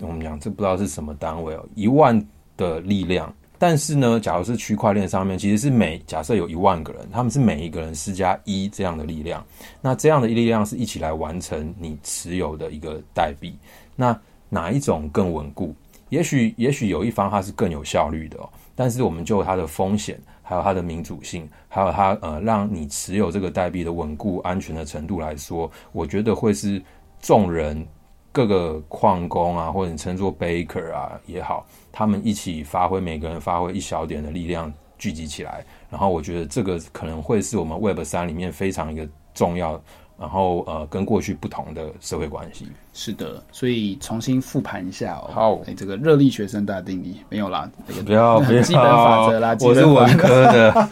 [0.01, 2.27] 我们讲这不知道是什么单位哦，一万。
[2.57, 9.45] 的力量，但是呢，假如是区块链上面，其实是每假设有一万个人，他们是每一个人施加一这样的力量，
[9.81, 13.57] 那这样的力量是一起来完成你持有的一个代币，
[13.95, 15.75] 那哪一种更稳固？
[16.09, 26.83] 也许也许有一方它是更有效率的哦，但是我们就它的风险，还有它的民主性，还有它呃让你持有这个代币的稳固安全的程度来说，我觉得会是
[27.21, 27.87] 众人。
[28.33, 31.67] 各个矿工啊，或者你称作 baker 啊也好，
[31.99, 39.81] 他们一起发挥，每个人发挥一小点的力量聚集起来，然后我觉得这个可能会是我们 Web 三里面非常一个重要
[40.19, 42.67] 然后呃，跟过去不同的社会关系。
[42.93, 45.31] 是的，所以重新复盘一下哦。
[45.33, 50.89] 好，哎，这个热力学生大定义没有啦，这个不要 不要，基本法则啦，我是文科的，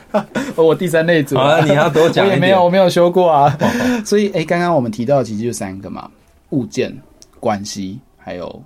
[0.56, 2.26] 我第三类组啊，你要多讲。
[2.26, 3.54] 我也没有，我没有修过啊。
[4.06, 6.10] 所以哎，刚刚我们提到的其实就三个嘛，
[6.48, 6.98] 物件、
[7.40, 8.62] 关系，还有。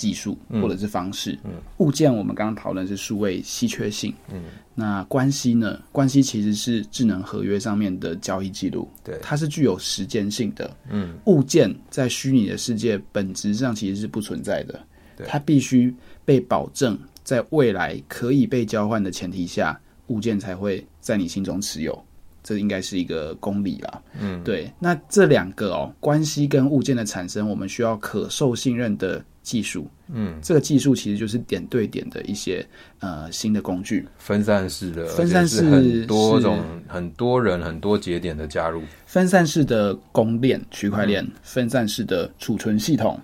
[0.00, 4.44] 技术或者是方式，嗯，物件我们刚刚讨论是数位稀缺性，嗯，
[4.74, 5.78] 那关系呢？
[5.92, 14.80] 关系其实是智能合约上面的交易记录，对，它是具有时间性的，嗯，物件在虚拟的世界本质上其实是不存在的，
[15.26, 15.94] 它必须
[16.24, 22.02] 被保证在未来可以被交换的前提下，物件才会在你心中持有，
[22.42, 29.22] 这应该是一个公理啦，嗯，对，那这两个哦，关系跟物件的产生，我们需要可受信任的。
[29.42, 32.64] 技术，嗯，这个技术其实就是点对点的一些
[32.98, 43.18] 呃新的工具，分散式的，分散式很多种很多人很多节点的加入，分散式的供链区块链，分散式的储存系统，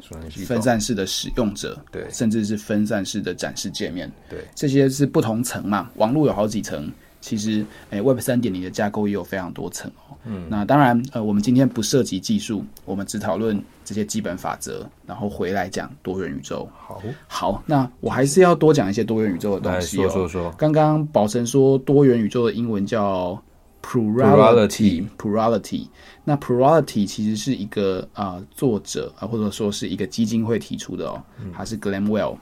[0.46, 6.90] 分散式的使用者，对，甚至是分散式的展示界面，对，这些是不同层嘛，网络有好几层。
[7.26, 10.14] 其实，诶，Web 三点零的架构也有非常多层哦。
[10.26, 16.68] 嗯，那当然，呃，我们今天不涉及技术，我们只讨论这些基本法则，然后回来讲多元宇宙。
[16.78, 20.02] 好，好，那我还是要多讲一些多元宇宙的东西哦。
[20.02, 23.42] 说说说，刚刚宝成说多元宇宙的英文叫
[23.82, 25.88] Plurality，Plurality。
[26.22, 31.20] 那 Plurality 其实是一个啊、呃、作者啊，或者说是一个基金会提出的哦。
[31.52, 32.34] 它是 Glenwell。
[32.34, 32.38] 嗯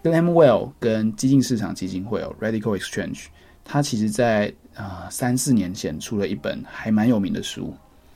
[0.00, 3.24] Glamwell 跟激进市场基金会哦，Radical Exchange。
[3.70, 7.74] 他其实在，在啊三四年前出了一本还蛮有名的书，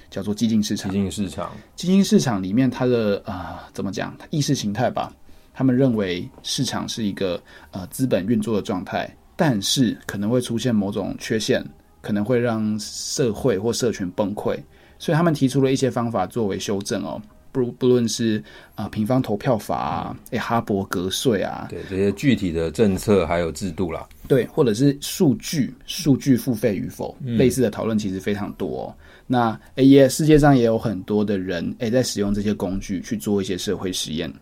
[0.09, 0.91] 叫做《激进市场》。
[0.95, 4.17] 激进市场，激进市场里面，它的啊、呃、怎么讲？
[4.31, 5.13] 意识形态吧。
[5.53, 7.39] 他们认为市场是一个
[7.71, 11.63] 呃资本运作的状态，但是可能会出现某种缺陷，
[12.01, 14.59] 可能会让社会或社群崩溃。
[14.99, 17.21] 所以他们提出了一些方法作为修正哦。
[17.53, 18.43] 不不论是
[18.75, 28.95] 啊、呃、平方投票法啊，诶哈伯格税啊，对这些具体的政策还有制度啦，对，或者是数据数据付费与否，嗯、类似的讨论其实非常多、哦。
[29.27, 34.33] 那哎也世界上也有很多的人诶在使用这些工具去做一些社会实验，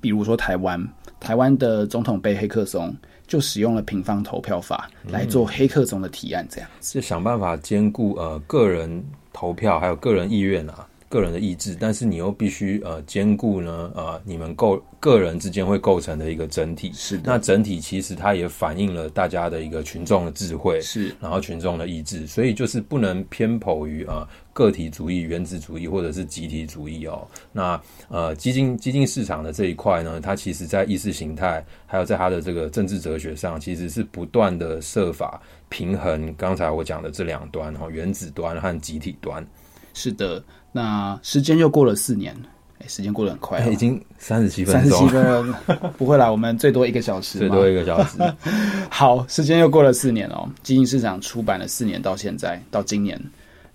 [0.00, 0.82] 比如说台湾，
[1.20, 2.94] 台湾的总统杯黑客松
[3.26, 9.02] 就使用了平方投票法来做黑客松的提案，这样是想办法兼顾呃个人
[9.32, 10.86] 投票还有个人意愿啊。
[11.12, 17.24] 个人的意志，但是你又必须呃兼顾呢呃你们构个人之间会构成的一个整体，是的。
[17.26, 27.28] 那整体其实它也反映了大家的一个群众的智慧，是，然后群众的意志，所以就是不能偏颇于啊、呃、个体主义、原子主义或者是集体主义哦。
[27.52, 35.38] 那呃基金基金市场的这一块呢，它其实在意识形态还有在它的这个政治哲学上，其实是不断的设法
[35.68, 39.46] 平衡刚才我讲的这两端哈、哦，原子端和集体端，
[39.92, 40.42] 是的。
[40.72, 42.34] 那时间又过了四年，
[42.78, 48.16] 哎、欸，时间过得很快、哦，已经三十七分钟，三十七分钟，不会啦，我们最多一个小时，最多一个小时。
[48.90, 53.20] 好，时间又过了四年哦，基金市场出版了四年，到现在到今年，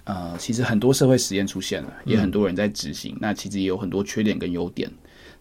[0.05, 3.13] 呃，其实很多社会实验出现了，也很多人在执行。
[3.13, 4.89] 嗯、那其实也有很多缺点跟优点。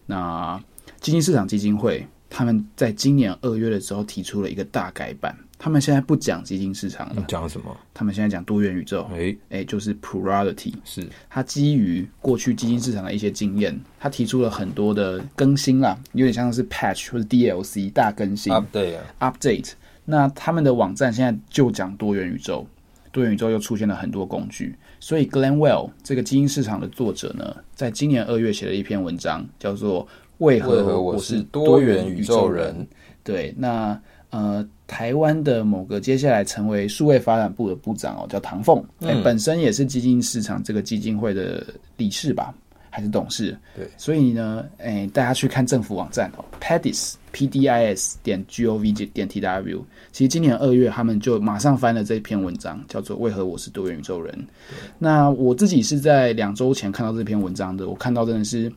[0.05, 0.61] 那
[1.01, 5.35] 基金市场基金会他们在今年二月的时候提出了一个大改版。
[5.59, 7.75] 他们现在不讲基金市场了，讲什么？
[7.91, 9.07] 他们现在讲多元宇宙。
[9.11, 10.71] 哎、欸欸、就是 plurality。
[10.83, 18.53] 是，它基于过去基金市场的一些经验，它提出了很多的更新啦，有点像是 patch 或者 DLC 大更新。
[18.53, 19.71] update、啊、update。
[20.05, 22.67] 那他们的网站现在就讲多元宇宙，
[23.11, 24.75] 多元宇宙又出现了很多工具。
[24.99, 30.05] 所以 Glenwell 这个基金市场的作者呢，在今年二月写了一篇文章，叫做
[30.37, 32.75] 《为何我是多元宇宙人》。
[33.23, 33.99] 对，那。
[34.29, 41.65] 呃，台湾的某个接下来成为数位发展部的部长哦，叫唐凤，哎、嗯欸，本身也是基金市场这个基金会的
[41.95, 42.53] 理事吧，
[42.89, 43.57] 还是董事？
[43.73, 54.33] 对，所以呢，哎、欸，大家去看政府网站哦，PDIS P D I S 点 G O V 点 T W，其实今年二月他们就马上翻了这篇文章，叫做《为何我是多元宇宙人》。
[54.99, 58.69] 那我自己是在两周前看到这篇文章的，我看到真的是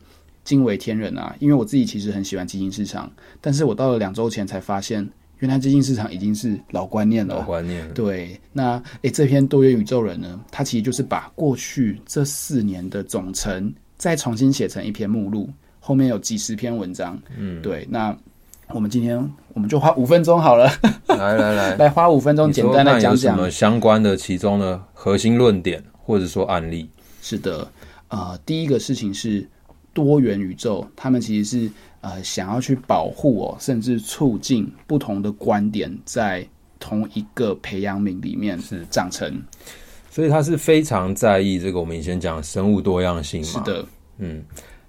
[0.45, 1.35] 惊为天人啊！
[1.39, 5.05] 因为我自己其实很喜欢基金市场，但是我到了两周前才发现。
[5.41, 7.35] 原来基金市场已经是老观念了。
[7.35, 7.87] 老观念。
[7.93, 17.19] 对，那诶、欸，这篇多元宇宙人呢，他其实就是把过去这四年的总成再重新写成一篇目录，后面有几十篇文章。
[17.35, 17.87] 嗯，对。
[17.89, 18.15] 那
[18.67, 19.17] 我们今天
[19.55, 20.71] 我们就花五分钟好了。
[21.07, 26.87] 来来来， 来花五分钟简单的讲讲什么相关的其中的核心论点，或者说案例。
[27.23, 27.67] 是的，
[28.09, 29.43] 呃，第一个事情是
[29.91, 31.71] 多元宇宙，他们其实是。
[32.01, 36.45] 呃，想要去保护哦，甚至促进不同的观点在
[36.79, 39.41] 同一个培养皿里面是长成。
[40.09, 43.47] 所以他是非常在意这个我们以前讲生物多样性嘛。
[43.47, 43.85] 是的，
[44.17, 44.43] 嗯，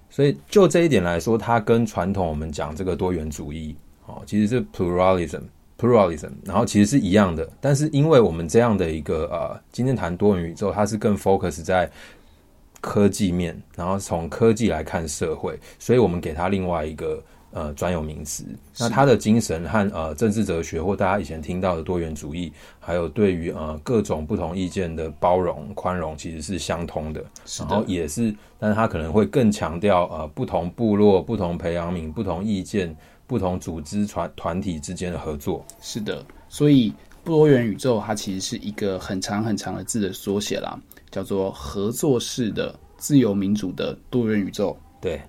[0.09, 7.49] 所以就这一点来说，它跟传统我们讲这个多元主义哦，其实是 pluralism，pluralism，然后其实是一样的。
[7.61, 11.89] 但是因为我们这样的一个呃，今天谈多元宇宙，它是更 focus 在
[12.83, 17.23] 科技面，然后从科技来看社会，所以我们给他另外一个。
[17.55, 18.43] 呃，专有名词。
[18.79, 27.21] 那他的精神和呃政治哲学，或大家以前听到的多元主义，还有对于呃各种不同意见的包容、宽容，其实是相通的。
[27.21, 27.29] 的。
[27.59, 35.63] 然后也是，但是他可能会更强调呃不同部落、不同培养皿、不同意见、不同组织团团体之间的合作。
[35.79, 36.25] 是的。
[36.49, 36.91] 所以
[37.23, 40.75] 多元宇宙它其实是一个很长很长的字的缩写啦，
[41.13, 44.75] 叫做合作式的自由民主的多元宇宙。
[44.99, 45.21] 对。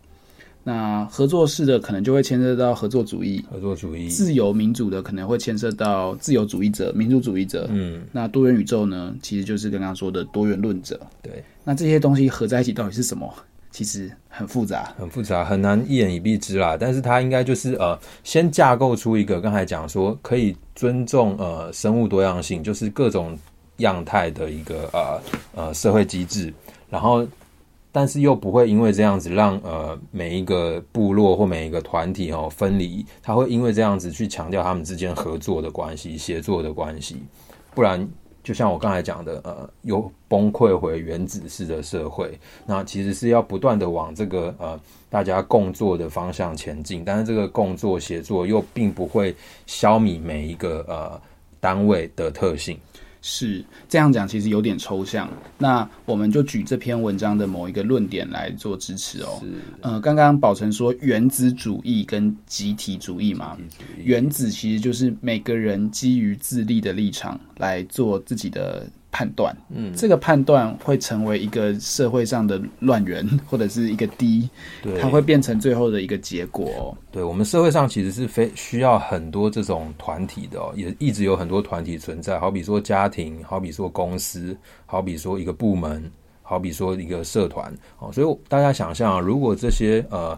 [0.67, 7.69] 那合作式的可能就会牵涉到合作主义，合作主义；自由民主的可能会牵涉到自由主义者、民主主义者。
[7.71, 10.99] 嗯，那多元宇宙呢，其实就是刚刚说的多元论者。
[11.21, 13.31] 对，那这些东西合在一起到底是什么？
[13.71, 16.79] 其实很复杂，很复杂，很难一言以蔽之啦。
[16.81, 23.37] 但是它应该就是呃，先架构出一个刚才讲说可以尊重呃生物多样性，就是各种
[23.79, 25.21] 样态的一个呃
[25.55, 26.53] 呃社会机制，
[26.91, 27.27] 然后。
[27.97, 37.23] 但是又不会因为这样子让呃每一个部落或每一个团体哦分离，他会因为这样子去强调他们之间合作的关系、协作的关系，
[37.73, 38.05] 不然
[38.43, 42.37] 就像我刚才讲的，呃，又崩溃回原子式的社会。
[42.67, 49.33] 那其实是要不断的往这个呃大家共作的方向前进，但是这个共作协作又并不会
[49.67, 51.21] 消弭每一个呃
[51.61, 52.77] 单位的特性。
[53.27, 55.27] 是这样讲，其实有点抽象。
[55.57, 59.41] 那我们就举这篇文章的某一个论点来做支持哦。
[59.41, 59.51] 是，
[59.81, 63.57] 呃，刚刚宝成说原子主义跟集体主义嘛，
[63.97, 68.87] 原子其实就是每个人基于自立的立场来做自己的。
[69.15, 74.51] 判断，嗯，这个判断会成为一个社会上的乱源， 或者是一个低，
[74.83, 76.99] 对，它会变成最后的一个结果哦。
[77.13, 86.11] 对，我们社会上其实是非需要很多这种团体的哦，也一直有很多团体存在，好比说家庭，好比说公司，好比说一个部门，
[86.43, 88.11] 好比说一个社团哦。
[88.13, 90.37] 所以大家想象，啊如果这些呃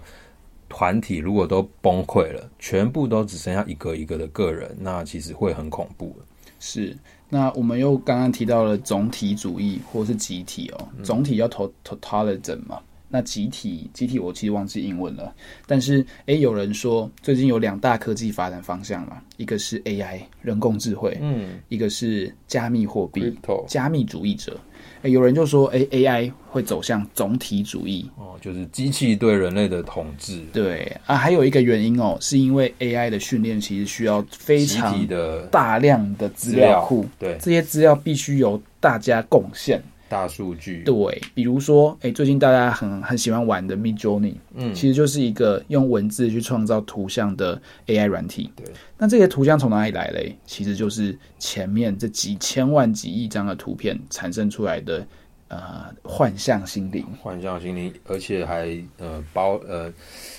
[0.68, 6.14] 团体如果都崩溃了，全部都只剩下一个一个的个人，那其实会很恐怖。
[6.60, 6.94] 是。
[7.28, 15.32] 那我们又刚刚提到了总体主义或是集体哦，总体要 totalitarian 嘛，那集体集体我其实忘记英文了，
[15.66, 23.32] 但是诶，有人说最近有两大科技发展方向嘛，一个是 AI 人工智慧，嗯，一个是加密货币，
[23.68, 24.58] 加密主义者。
[25.02, 30.42] 诶、有人就说，哎、欸、，AI 会走向总体主义哦，就是机器对人类的统治。
[30.52, 39.82] 对啊，还有一个原因哦，是因为 AI 的训练其实需要非常的大量的资料库，对，这些资料必须由大家贡献。
[40.08, 48.50] 大数据对，比如说，哎、欸，最近大家很很喜欢玩的 Midjourney，嗯，其实就是一个用文字去创造图像的 AI 软体。
[48.54, 50.36] 对，那这些图像从哪里来嘞？
[50.46, 55.06] 其实就是前面这几千万、几亿张的图片产生出来的，
[55.48, 59.92] 呃，幻象心灵，幻象心灵，而且还呃包呃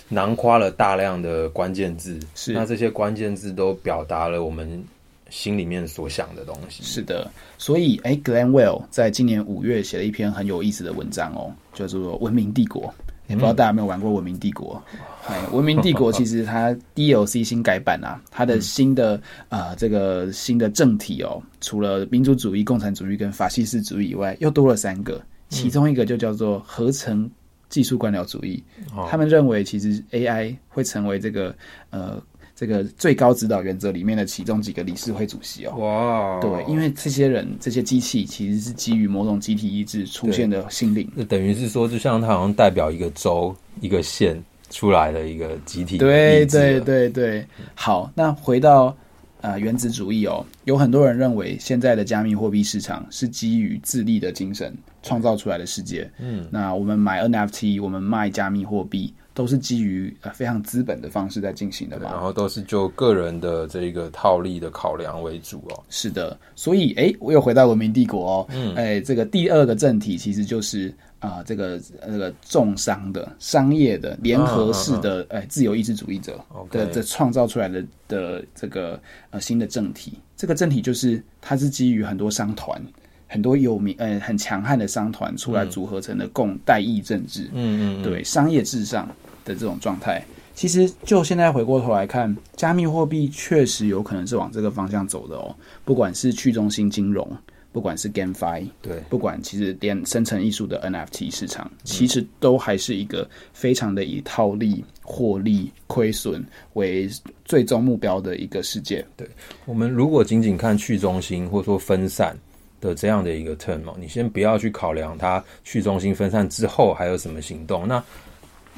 [0.07, 2.18] 囊括了大量的关键字。
[2.34, 4.84] 是，那这些关键字都表达了我们。
[5.30, 12.84] 心里面所想的东西是的，所以哎，Glenn Well 在今年五月写了一篇很有意思的文章哦，叫做《文明帝国》。
[13.28, 14.82] 也不知道大家有没有玩过《文明帝国》？
[15.30, 19.15] 哎，《文明帝国》 其实它 DLC 新改版啊，它的新的
[19.49, 27.30] 啊、呃、这个新的政体哦，除了民族主义、共产主义跟法西斯主义以外，又多了三个，其中一个就叫做合成
[27.67, 28.63] 技术官僚主义。
[29.09, 31.53] 他们认为其实 AI 会成为这个
[31.89, 32.21] 呃。
[32.59, 47.45] 这个最高指导原则里面的其中几个理事会主席哦，哇，对，因为这些人这些机器其实是基于某种集体意志出现的心灵，那等于是说，就像他好像代表一个州一个县出来的一个集体，对对对对。
[47.75, 48.97] 好，那回到
[49.41, 59.13] 呃原子主义哦，有很多人认为现在的加密货币市场是基于自立的精神创造出来的世界，嗯，那我们买 NFT，我们卖加密货币。
[59.38, 65.83] 都是基于呃非常资本的方式在进行的嘛，然后都是就个人的这个套利的考量为主哦。
[65.91, 82.81] 是的，所以哎，我又回到文明帝国哦，嗯，哎，这个第二个政体其实就是啊、呃，这个那个重商的商业的联合式的哎、嗯、自由意志主义者的这创造出来的的这个呃新的政体，这个政体就是它是基于很多商团。
[83.29, 89.05] 很多有名呃很强悍的商团出来组合成的共代议政治，嗯嗯，对商业至上
[89.47, 90.21] 的这种状态，
[90.53, 95.55] 其实就现在回过头来看，加密货币确实有可能是往这个方向走的哦。
[95.85, 97.25] 不管是去中心金融，
[97.71, 107.09] 不管是 GameFi，对，不管其实连生成艺术的 NFT 市场，其实都还是一个非常的以套利、获利、亏损为
[107.45, 109.05] 最终目标的一个世界。
[109.15, 109.27] 对，
[109.65, 112.37] 我们如果仅仅看去中心或者说分散
[112.81, 117.87] 的这样的一个 term，你先不要去考量它去中心分散之后还有什么行动。
[117.87, 118.03] 那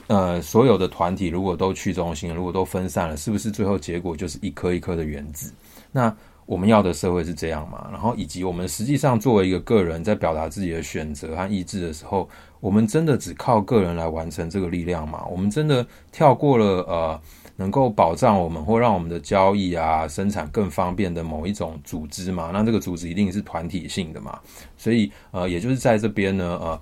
[0.09, 5.53] 呃，所有的团体如果都去中心，如果都分散了，是不是最后结果就是一颗一颗的原子？
[5.91, 6.11] 那
[6.47, 7.87] 我们要的社会是这样嘛？
[7.91, 12.27] 然后以及我们实际上作为一个个人，在表达自己的选择和意志的时候，
[12.59, 15.23] 我们真的只靠个人来完成这个力量吗？
[15.29, 17.21] 我们真的跳过了呃，
[17.55, 22.49] 能够保障我们或让我们的交易啊、生产更方便的某一种组织吗？
[22.51, 24.39] 那这个组织一定是团体性的嘛？
[24.75, 26.81] 所以呃，也就是在这边呢，呃。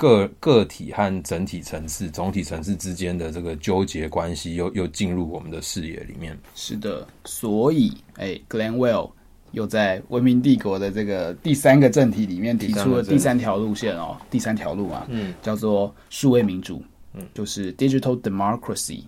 [0.00, 6.34] 个个体和整体层次、总体层次之间的这个纠结关系，又又进入我们的视野里面。
[6.54, 9.10] 是的，所以，哎、欸，Glenn Well
[9.52, 16.82] 又在文明帝国的这个第三个正题里面提出了第三条路线哦，第三条路啊，嗯，叫做数位民主，
[17.12, 19.02] 嗯，就是 Digital Democracy。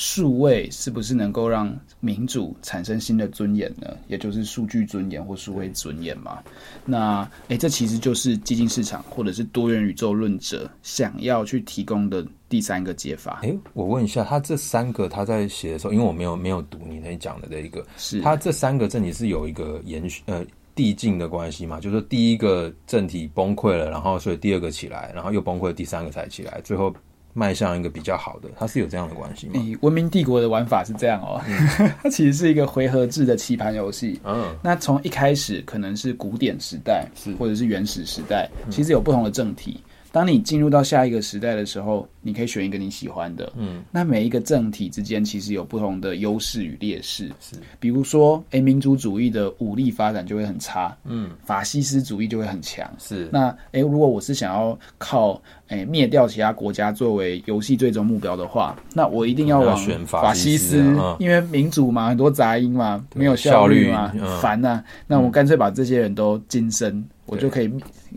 [0.00, 3.96] 数位是不是能够让民主产生新的尊严呢？
[4.06, 6.38] 也就是数据尊严或数位尊严嘛？
[6.84, 13.40] 那诶、欸，这其实就是基金市场或者是多元宇宙论者想要去提供的第三个解法。
[13.42, 20.46] 诶、欸，我问一下，他这三个他在写的时候，因为我没有没有读你那讲的这一个，是他这三个正体是有一个延续呃
[20.76, 21.80] 递进的关系嘛？
[21.80, 26.94] 就是说第一个正体崩溃了，然后所以第二个起来，然后又崩溃，第三个才起来，最后。
[27.38, 29.52] 迈向一个比较好的，它是有这样的关系吗？
[29.54, 34.20] 以，文明帝国的玩法是这样哦，嗯、 它其实是一个回合制的棋盘游戏。
[34.24, 39.80] 嗯，那从一开始可能是古典时代，是或者是原始时代，其实有不同的政体。
[40.10, 43.52] 当你进入到下一个时代的时候，你可以选一个你喜欢的。
[43.56, 47.30] 嗯，那每一个政体之间其实有不同的优势与劣势。
[47.40, 50.96] 是，比如说，诶，民族主义的武力发展就会很差。
[51.04, 52.90] 嗯，法西斯主义就会很强。
[52.98, 60.78] 是，那诶，如果我是想要靠诶灭掉其他国家作为游戏最终目标的话，那我一定要往法西斯，
[61.18, 64.82] 因为民主嘛，很多杂音嘛，没有效率嘛，烦呐。
[65.06, 67.04] 那我干脆把这些人都晋升。
[67.28, 67.70] 我就可以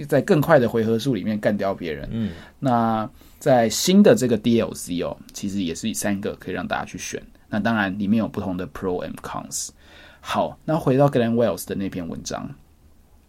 [0.08, 2.10] 在更快的回合数里面干掉别人。
[2.12, 3.08] 嗯，那
[3.38, 7.22] 在新的这个 DLC 哦，其实也是三个可以让大家去选。
[7.50, 9.70] 那当然里面有不同的 Pro and Cons。
[10.22, 12.50] 好，那回到 Glenn Wells 的那篇文章，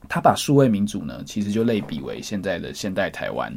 [0.09, 3.53] 他把数位民主呢，其实就类比为现在的现代台湾。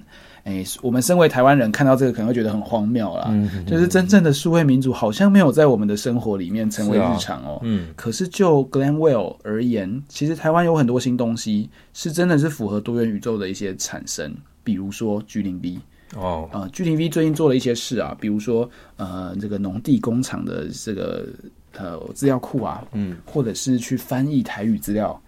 [0.45, 3.29] 哎、欸，我们身为台湾人看到这个可能会觉得很荒谬啦。
[3.29, 7.59] 嗯，嗯，就是真正的数位民主好像没有在我们的生活里面成为日常哦。
[7.63, 14.31] 嗯，可是就 Glenn Well 而言，其实台湾有很多新东西是真的是符合多元宇宙的一些产生，
[14.63, 15.79] 比如说 G0V
[16.15, 21.25] 哦，呃，G0V 最近做了一些事啊，比如说呃，这个农地工厂的这个
[21.75, 25.19] 呃资料库啊，嗯，或者是去翻译台语资料，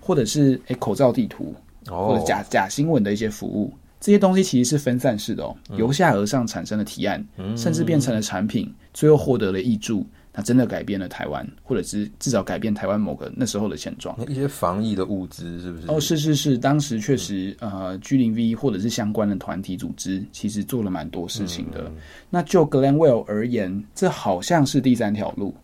[0.00, 1.54] 或者是哎、欸、口罩地图，
[1.90, 3.72] 哦，或者假假新闻的一些服务。
[4.04, 14.14] 这些东西其实是分散式的哦，由下而上产生的提案，嗯、甚至变成了产品，最后获得了益助，它真的改变了台湾，或者是至少改变台湾某个那时候的现状。
[14.28, 15.86] 一些防疫的物资是不是？
[15.88, 21.84] 哦，是是是，当时确实，嗯、呃居零 v 或者是相关的团体组织，其实做了蛮多事情的。
[21.86, 21.96] 嗯、
[22.28, 25.54] 那就 Glenn Well 而言，这好像是第三条路，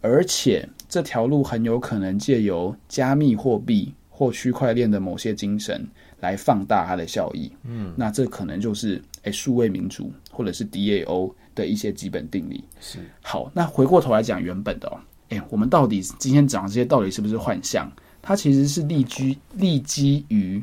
[0.00, 5.84] 而且这条路很有可能借由加密货币或区块链的某些精神。
[6.20, 12.62] 来放大它的效益，嗯，那这可能就是诶数位民主或者是 DAO 的一些基本定理。
[12.80, 14.98] 是好，那回过头来讲原本的哦，
[15.28, 17.90] 诶，我们到底今天讲的这些到底是不是幻象？
[18.20, 20.62] 它其实是立居立基于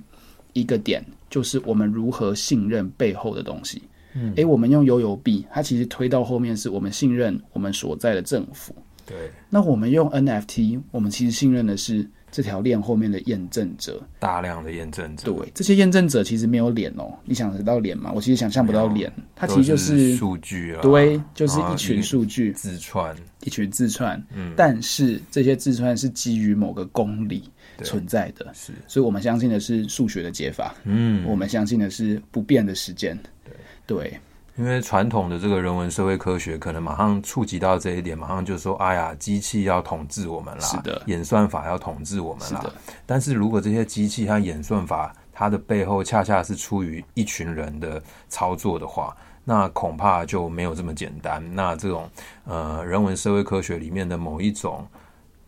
[0.54, 3.82] 一个点，就是我们如何信任背后的东西。
[4.14, 8.76] 嗯，诶，我们用悠游币，它其实推到后面是我们信任我们所在的政府。
[9.06, 12.06] 对，那我们用 NFT，我们其实信任的是。
[12.36, 18.12] 这条链后面的验证者，大量的验证者，对，这些验证者其实没有脸哦，你想得到脸吗？
[18.14, 22.52] 我其实想象不到脸，它其实就是数据啊，对，就是一群数据。
[22.52, 23.16] 自串，
[23.46, 27.50] 一群自串，嗯，但是这些自串是基于某个公理
[27.84, 33.54] 存在的，是，所以我们相信的是数学的解法，嗯，我们相信的是不变的时间，对，
[33.88, 34.20] 对。
[34.58, 42.66] 因为传统的这个人文社会科学可能马上触及到这一点，马上就说：“哎呀，机器要统治我们啦，是的，演算法要统治我们啦。”
[43.06, 51.44] 但是如果这些机器和演算法它的背后恰恰是出于一群人的操作的话，那恐怕就没有这么简单。
[51.54, 52.10] 那这种
[52.46, 54.88] 呃人文社会科学里面的某一种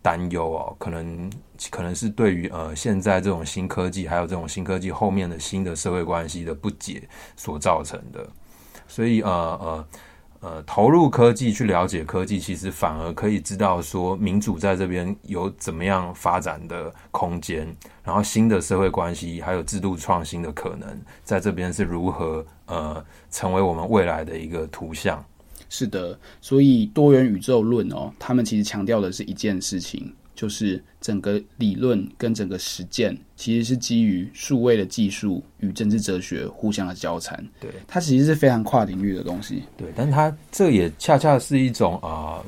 [0.02, 1.32] 担忧哦，可能
[1.70, 8.28] 可能是对于呃现在这种新科技，还有这种新科技后面的新的社会关系的不解所造成的。
[8.88, 9.86] 所以呃呃
[10.40, 17.72] 呃投入科技去了解科技，其实反而可以知道说民主在这边有怎么样发展的空间，
[18.02, 25.24] 然后新的社会关系还有制度创新的可能，在这边是如何呃成为我们未来的一个图像。
[25.68, 30.10] 是的，所以多元宇宙论哦，他们其实强调的是一件事情。
[30.38, 37.44] 就是整个理论跟整个实践，其实是基于数位的技术与政治哲学互相的交缠。
[37.58, 39.64] 对，它其实是非常跨领域的东西。
[39.76, 42.38] 对，但它这也恰恰是一种啊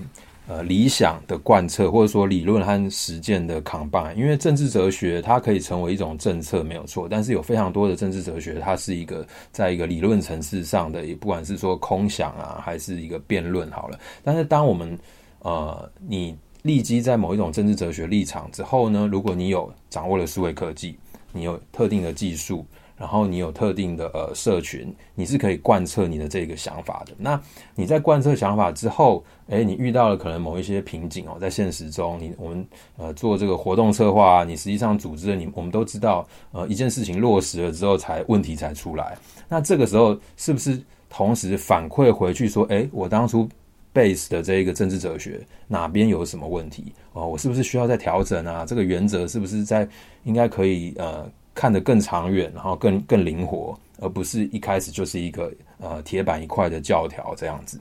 [0.47, 4.15] 呃，呃理想的贯彻，或者说理论和实践的 combine。
[4.15, 13.99] 因为政治哲学它可以成为一种政策没有错，但是有非常多的政治哲学，它是一个在一个理论层次上的，也不管是说空想啊，还是一个辩论好了。
[14.23, 14.97] 但是当我们
[15.41, 16.37] 呃你。
[16.63, 20.97] 立基在某一种政治哲学立场之后呢，如果你有掌握了数位科技，
[21.33, 22.67] 你有特定的技术，
[22.99, 27.15] 然后你有特定的呃社群，你是可以贯彻你的这个想法的。
[27.17, 27.41] 那
[27.75, 32.67] 你在贯彻想法之后，诶，你遇到了可能某一些瓶颈哦，在现实中，你我们
[32.99, 39.17] 呃做这个活动策划，你实际上组织的你，我们都知道，呃，一件事情落实了之后，才问题才出来。
[39.49, 43.49] 那这个时候是不是同时反馈回去说，诶，我当初。
[43.93, 47.27] Base 的这一个政治哲学哪边有什么问题哦？
[47.27, 48.65] 我是不是需要再调整啊？
[48.65, 49.89] 这个原则是不是在
[50.25, 57.81] 应该可以呃看得更长远，然后更更灵活，而不是一开始就是一个呃铁板一块的教条这样子？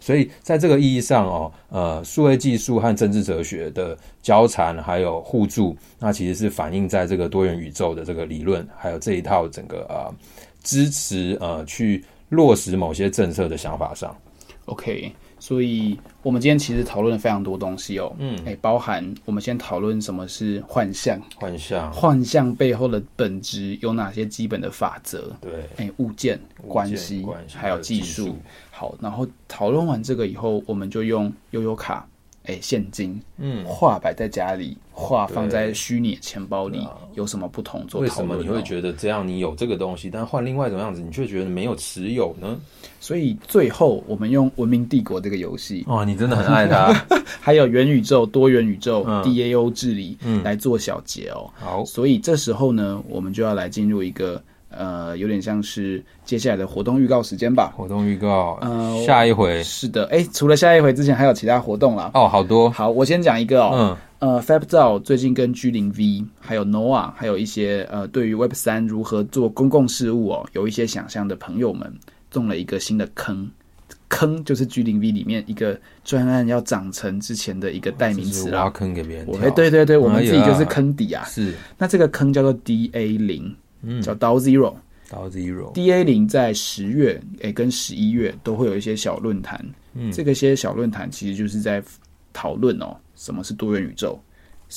[0.00, 10.14] 所以在这个意义上哦，呃，数位技术和政治哲学的交缠还有互助，那其实是反映在这个多元宇宙的这个理论，还有这一套整个呃
[10.62, 14.16] 支持呃去落实某些政策的想法上。
[14.66, 15.12] OK。
[15.38, 18.14] 所以，我们今天其实讨论了非常多东西哦。
[18.18, 25.32] 嗯，哎，包含我们先讨论什么是幻象，幻象，幻象背后的本质有哪些基本的法则？
[25.40, 28.36] 对，哎，物件关系，还有技术。
[28.70, 32.06] 好，然后讨论完这个以后，我们就用悠悠卡。
[32.48, 38.00] 哎，现金，嗯，画摆在家里，画放在虚拟钱包里，啊、有什么不同做？
[38.00, 39.26] 为什么你会觉得这样？
[39.26, 42.58] 你有这个东西，但换另外一种样子，你却觉得没有持有呢？
[43.00, 46.90] 所以最后，我们用《文明帝国》这个游戏，哦，你真的很爱它。
[47.38, 51.50] 还有元宇宙、多元宇宙、嗯、DAO 治理，嗯，来做小结哦。
[51.54, 54.42] 好，所以这时候呢，我们就要来进入一个。
[54.70, 57.72] 呃，有点像是接下来的活动预告时间吧。
[57.76, 62.10] 活动预告，呃，下一回是的，哎，除了下一回之前还有其他活动啦。
[62.14, 62.70] 哦，好多。
[62.70, 63.70] 好，我先讲一个哦。
[63.74, 63.96] 嗯。
[64.20, 71.92] 呃，FabDAO 最近跟 G 零 V 还有 Noah 还有一些呃，对于 Web 三如何做公共事务哦，有一些想象的朋友们，
[72.28, 73.48] 中了一个新的坑。
[74.08, 79.38] 坑就是 G 零 V 里面一个专案要长成之前的一个代名词挖坑给别人跳。
[79.40, 81.24] 哎，对对对，我们自己就是坑底啊。
[81.24, 81.54] 是。
[81.76, 83.54] 那这个坑叫做 DA 零。
[83.82, 89.64] 嗯，叫 DAO Zero，DAO Zero，DA 零在十月诶跟十一月都会有一些小论坛，
[89.94, 91.82] 嗯，这个些小论坛其实就是在
[92.32, 94.20] 讨论哦，什么是多元宇宙，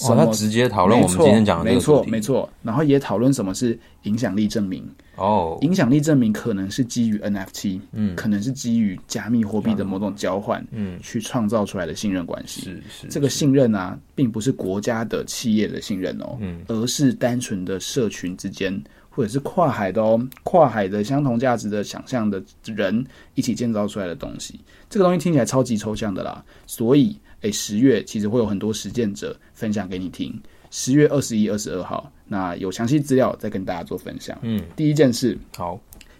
[0.03, 4.87] 哦，他直接讨论我们今天讲的，没错没错，然后也讨论什么是影响力证明，
[5.17, 18.81] 哦，影响力证明可能是基于 NFT，嗯，可能是基于加密货币的某种交换，嗯，去创造出来的信任关系，是是，这个信任啊，并不是国家的企业的信任哦，嗯，而是单纯的社群之间。
[19.13, 24.57] 或者是跨海的哦，跨海的相同价值的想象的人一起建造出来的东西，
[24.89, 26.41] 这个东西听起来超级抽象的啦。
[26.65, 30.33] 所以，诶，十月其实会有很多实践者分享给你听。
[30.69, 34.37] 十月二十一、二十二号，那有详细资料再跟大家做分享。
[34.41, 35.79] 嗯，第一件事好，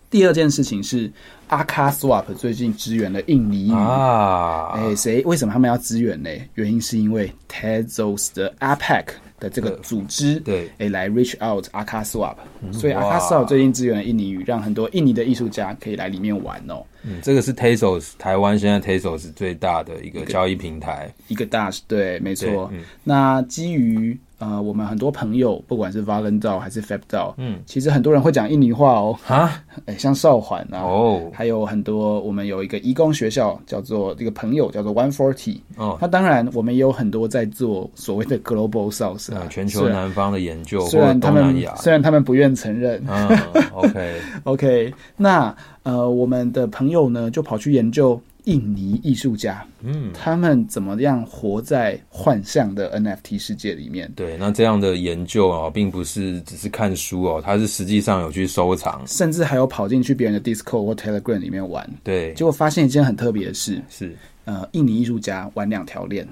[0.10, 1.10] 第二件事情是
[1.48, 4.74] 阿卡 Swap 最近支援了印尼语啊。
[4.76, 5.24] 诶，谁？
[5.24, 6.30] 为什么他们要支援呢？
[6.56, 9.06] 原因是因为 Tezos 的 APEC。
[9.42, 12.36] 的这个组织，对，哎，来 reach out 阿卡 Swap，
[12.72, 16.82] 所以阿卡 Swap 最近支援了印尼语，让很多印尼的艺术家可以来里面玩哦。
[17.04, 22.70] 嗯，这个是 Tezos 台湾现在 Tezos 最大的一个交易平台，一个，大，对，没错。
[22.72, 24.18] 嗯，那基于。
[24.42, 43.30] 呃，我们很多朋友，不管是 Valentao 还是 FabDAO，嗯，其实很多人会讲印尼话哦，啊， 哎，像少环啊，哦，还有很多，我们有一个义工学校，叫做这个朋友叫做 One Forty，哦，那当然我们也有很多在做所谓的 Global South 啊，全球南方的研究，虽然他们虽然他们不愿承认，嗯，
[43.76, 44.12] OK。
[44.44, 48.20] OK，那呃，我们的朋友呢就跑去研究。
[48.46, 54.12] 印尼艺术家，嗯，他们怎么样活在幻象的 NFT 世界里面？
[54.16, 61.88] 对，那这样的研究哦，并不是只是看书哦，他是实际上有去收藏，甚至还有跑进去别人的 Discord 或 Telegram 里面玩。
[62.04, 64.16] 对，结果发现一件很特别的事，是
[64.46, 66.28] 呃，印尼艺术家玩两条链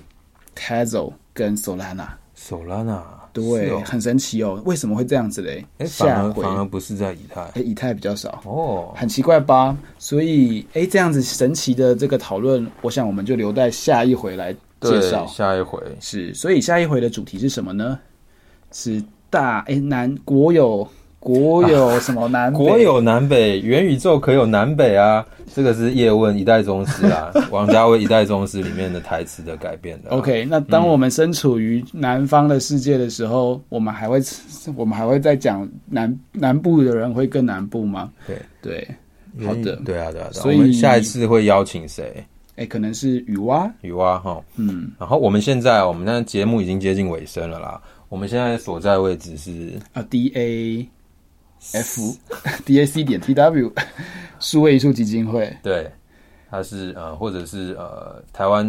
[0.56, 2.08] ，Tezos 跟 Solana。
[2.36, 3.02] Solana，
[3.34, 4.62] 对，哦、很神奇哦。
[4.66, 5.66] 为什么会这样子嘞？
[5.78, 9.78] 哎、欸，反而反而不是在以太，哎、欸，以太比较少哦，很奇怪吧？
[9.98, 15.26] 所以，哎、欸，这样子神奇的这个讨论，我想我们就留在下一回来介绍。
[15.28, 18.00] 下一回是，所以下一回的主题是什么呢？
[18.72, 20.88] 是大哎、欸、南国有。
[21.20, 22.58] 国有什么南北？
[22.58, 25.26] 国有南北，元宇宙可有南北啊？
[25.54, 30.18] 这个是叶问一代宗师啊， 王家卫一代宗师里面的台词的改编的、啊。
[30.18, 34.22] OK，那当我们身处于南方的世界的时候，嗯、我们还会
[34.76, 38.12] 我们还会再讲南南部的人会更南部吗？
[38.28, 38.88] 对对，
[39.46, 40.30] 好的，对啊对啊。
[40.32, 42.24] 所以下一次会邀请谁？
[42.56, 44.40] 哎、欸，可能是雨蛙，雨蛙哈。
[44.56, 47.82] 嗯，然后我们现在我们的节目已经接近尾声了啦。
[48.08, 50.88] 我们现在所在位置是啊，D A。
[51.74, 52.16] F
[52.66, 53.72] D A C 点 T W
[54.40, 55.92] 数位艺术基金会，对，
[56.50, 58.66] 它是呃，或者是呃，台湾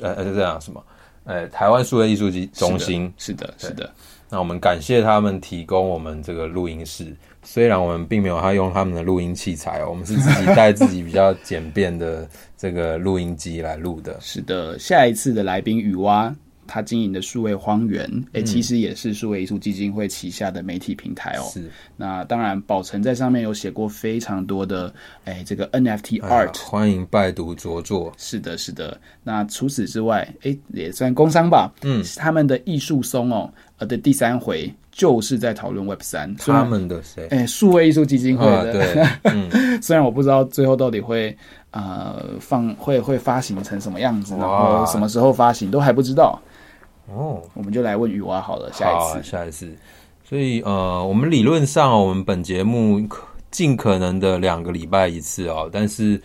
[0.00, 0.84] 呃呃，这样什么？
[1.24, 3.92] 呃，台湾数位艺术基中心，是的，是的，是的。
[4.32, 14.16] 那我们感谢他们提供我们这个录音室，虽然我们并没有他用他们的录音器材，我们是自己带自己比较简便的这个录音机来录的。
[14.20, 16.34] 是的，下一次的来宾雨蛙。
[16.70, 21.42] 他经营的数位荒原，哎、欸，其实也是数位艺术基金会旗下的媒体平台哦。
[21.52, 24.94] 是，那当然，宝成在上面有写过非常多的，
[25.24, 28.12] 哎、欸，这个 NFT art，欢迎拜读着作。
[28.16, 28.96] 是的，是的。
[29.24, 31.72] 那除此之外，哎、欸，也算工商吧。
[31.82, 36.32] 嗯，他们的艺术松哦，呃的第三回就是在讨论 Web 三。
[36.36, 37.26] 他们的谁？
[37.30, 38.58] 哎，数位艺术基金会的。
[38.58, 39.50] 啊、对，嗯、
[39.82, 41.36] 虽然我不知道最后到底会
[41.72, 46.40] 呃放会会发行成什么样子，然后什么时候发行都还不知道。
[47.12, 49.74] 哦，我们就来问雨娃好了，下一次，啊、下一次。
[50.22, 53.00] 所以呃，我们理论上，我们本节目
[53.50, 55.68] 尽可能的两个礼拜一次哦。
[55.72, 56.16] 但是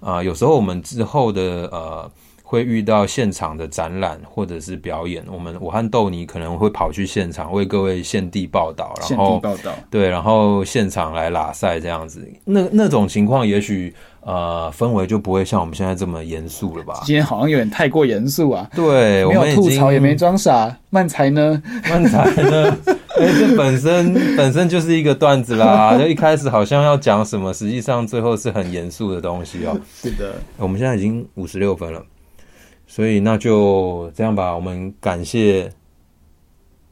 [0.00, 2.10] 啊、呃，有时候我们之后的呃，
[2.50, 12.26] 会遇到现场的展览或者是表演，我们我和豆泥可能会跑去现场为各位现地报道，然后报道对，然后现场来拉赛这样子。
[12.46, 13.94] 那那种情况，也许。
[14.20, 17.00] 呃，氛围就不会像我们现在这么严肃了吧？
[17.06, 18.68] 今天好像有点太过严肃啊。
[18.74, 20.76] 对，没有吐槽，也没装傻。
[20.90, 21.62] 漫才呢？
[21.88, 22.76] 漫才呢？
[23.16, 25.96] 哎、欸，这本身本身就是一个段子啦。
[25.96, 29.80] 就一开始好像要讲什么，实际上最后是很严肃的东西哦、喔。
[29.94, 32.04] 是的，我们现在已经五十六分了，
[32.88, 34.52] 所以那就这样吧。
[34.52, 35.70] 我们感谢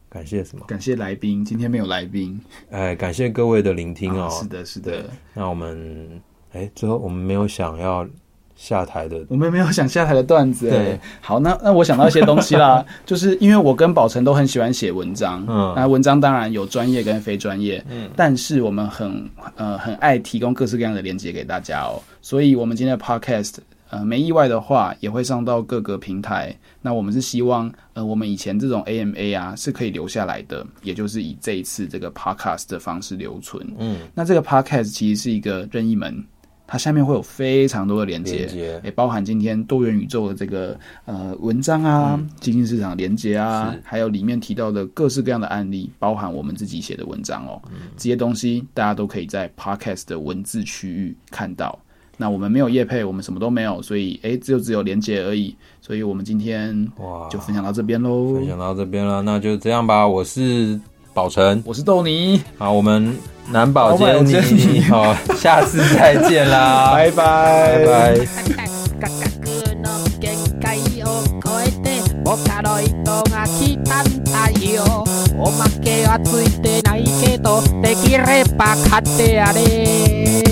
[0.09, 0.64] 感谢什么？
[0.68, 2.40] 感谢来宾，今天没有来宾。
[2.70, 4.30] 哎，感谢各位的聆听哦。
[4.30, 5.05] 是的，是的。
[5.34, 6.22] 那我们。
[6.53, 8.07] 哎，最后我们没有想要
[8.55, 10.70] 下台的，我们没有想下台的段子。
[10.70, 23.57] 对，好，那那我想到一些东西啦， 就是因为我跟宝成都很喜欢写文章，嗯，那文章当然有专业跟非专业，嗯，但是我们很呃很爱提供各式各样的连接给大家哦，所以我们今天的 podcast
[23.91, 26.55] 呃没意外的话也会上到各个平台。
[26.82, 33.66] 那我们是希望呃我们以前这种 AMA 啊是可以留下来的，也就是以这一次这个 podcast 的方式留存。
[33.78, 36.24] 嗯，那这个 podcast 其实是一个任意门。
[36.68, 47.62] 它下面会有非常多的连接，也包含今天多元宇宙的这个呃文章啊，基金市场连接啊，还有里面提到的各式各样的案例，包含我们自己写的文章哦。
[47.97, 51.78] 这些东西大家都可以在 Podcast 的文字区域看到。
[52.16, 55.54] 那我们没有业配，我们什么都没有，所以诶，只有只有连接而已。
[55.80, 60.06] 所以我们今天哇，就分享到这边喽，分享到这边了，那就这样吧。
[60.06, 60.80] 我是。
[61.16, 62.42] 宝成，我是豆泥。
[62.58, 63.16] 好，我们
[63.50, 64.22] 南宝见
[64.54, 68.18] 你，好，下次再见啦， 拜拜，拜拜。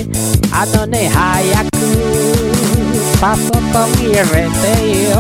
[0.57, 1.71] あのね早く
[3.21, 3.63] パソコン
[3.99, 4.31] 入れて
[5.11, 5.15] よ。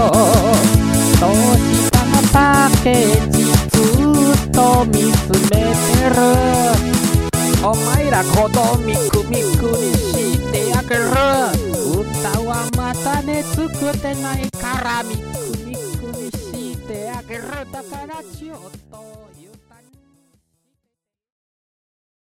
[1.20, 3.50] どうしたのパッケージず
[4.48, 6.16] っと見つめてる。
[7.66, 11.02] お前ら子供ミクミクにしてあげる。
[12.00, 15.22] 歌はまたね作ってないからミク
[15.66, 17.42] ミクにしてあげる。
[17.72, 18.58] だからちょっ
[18.90, 19.33] と。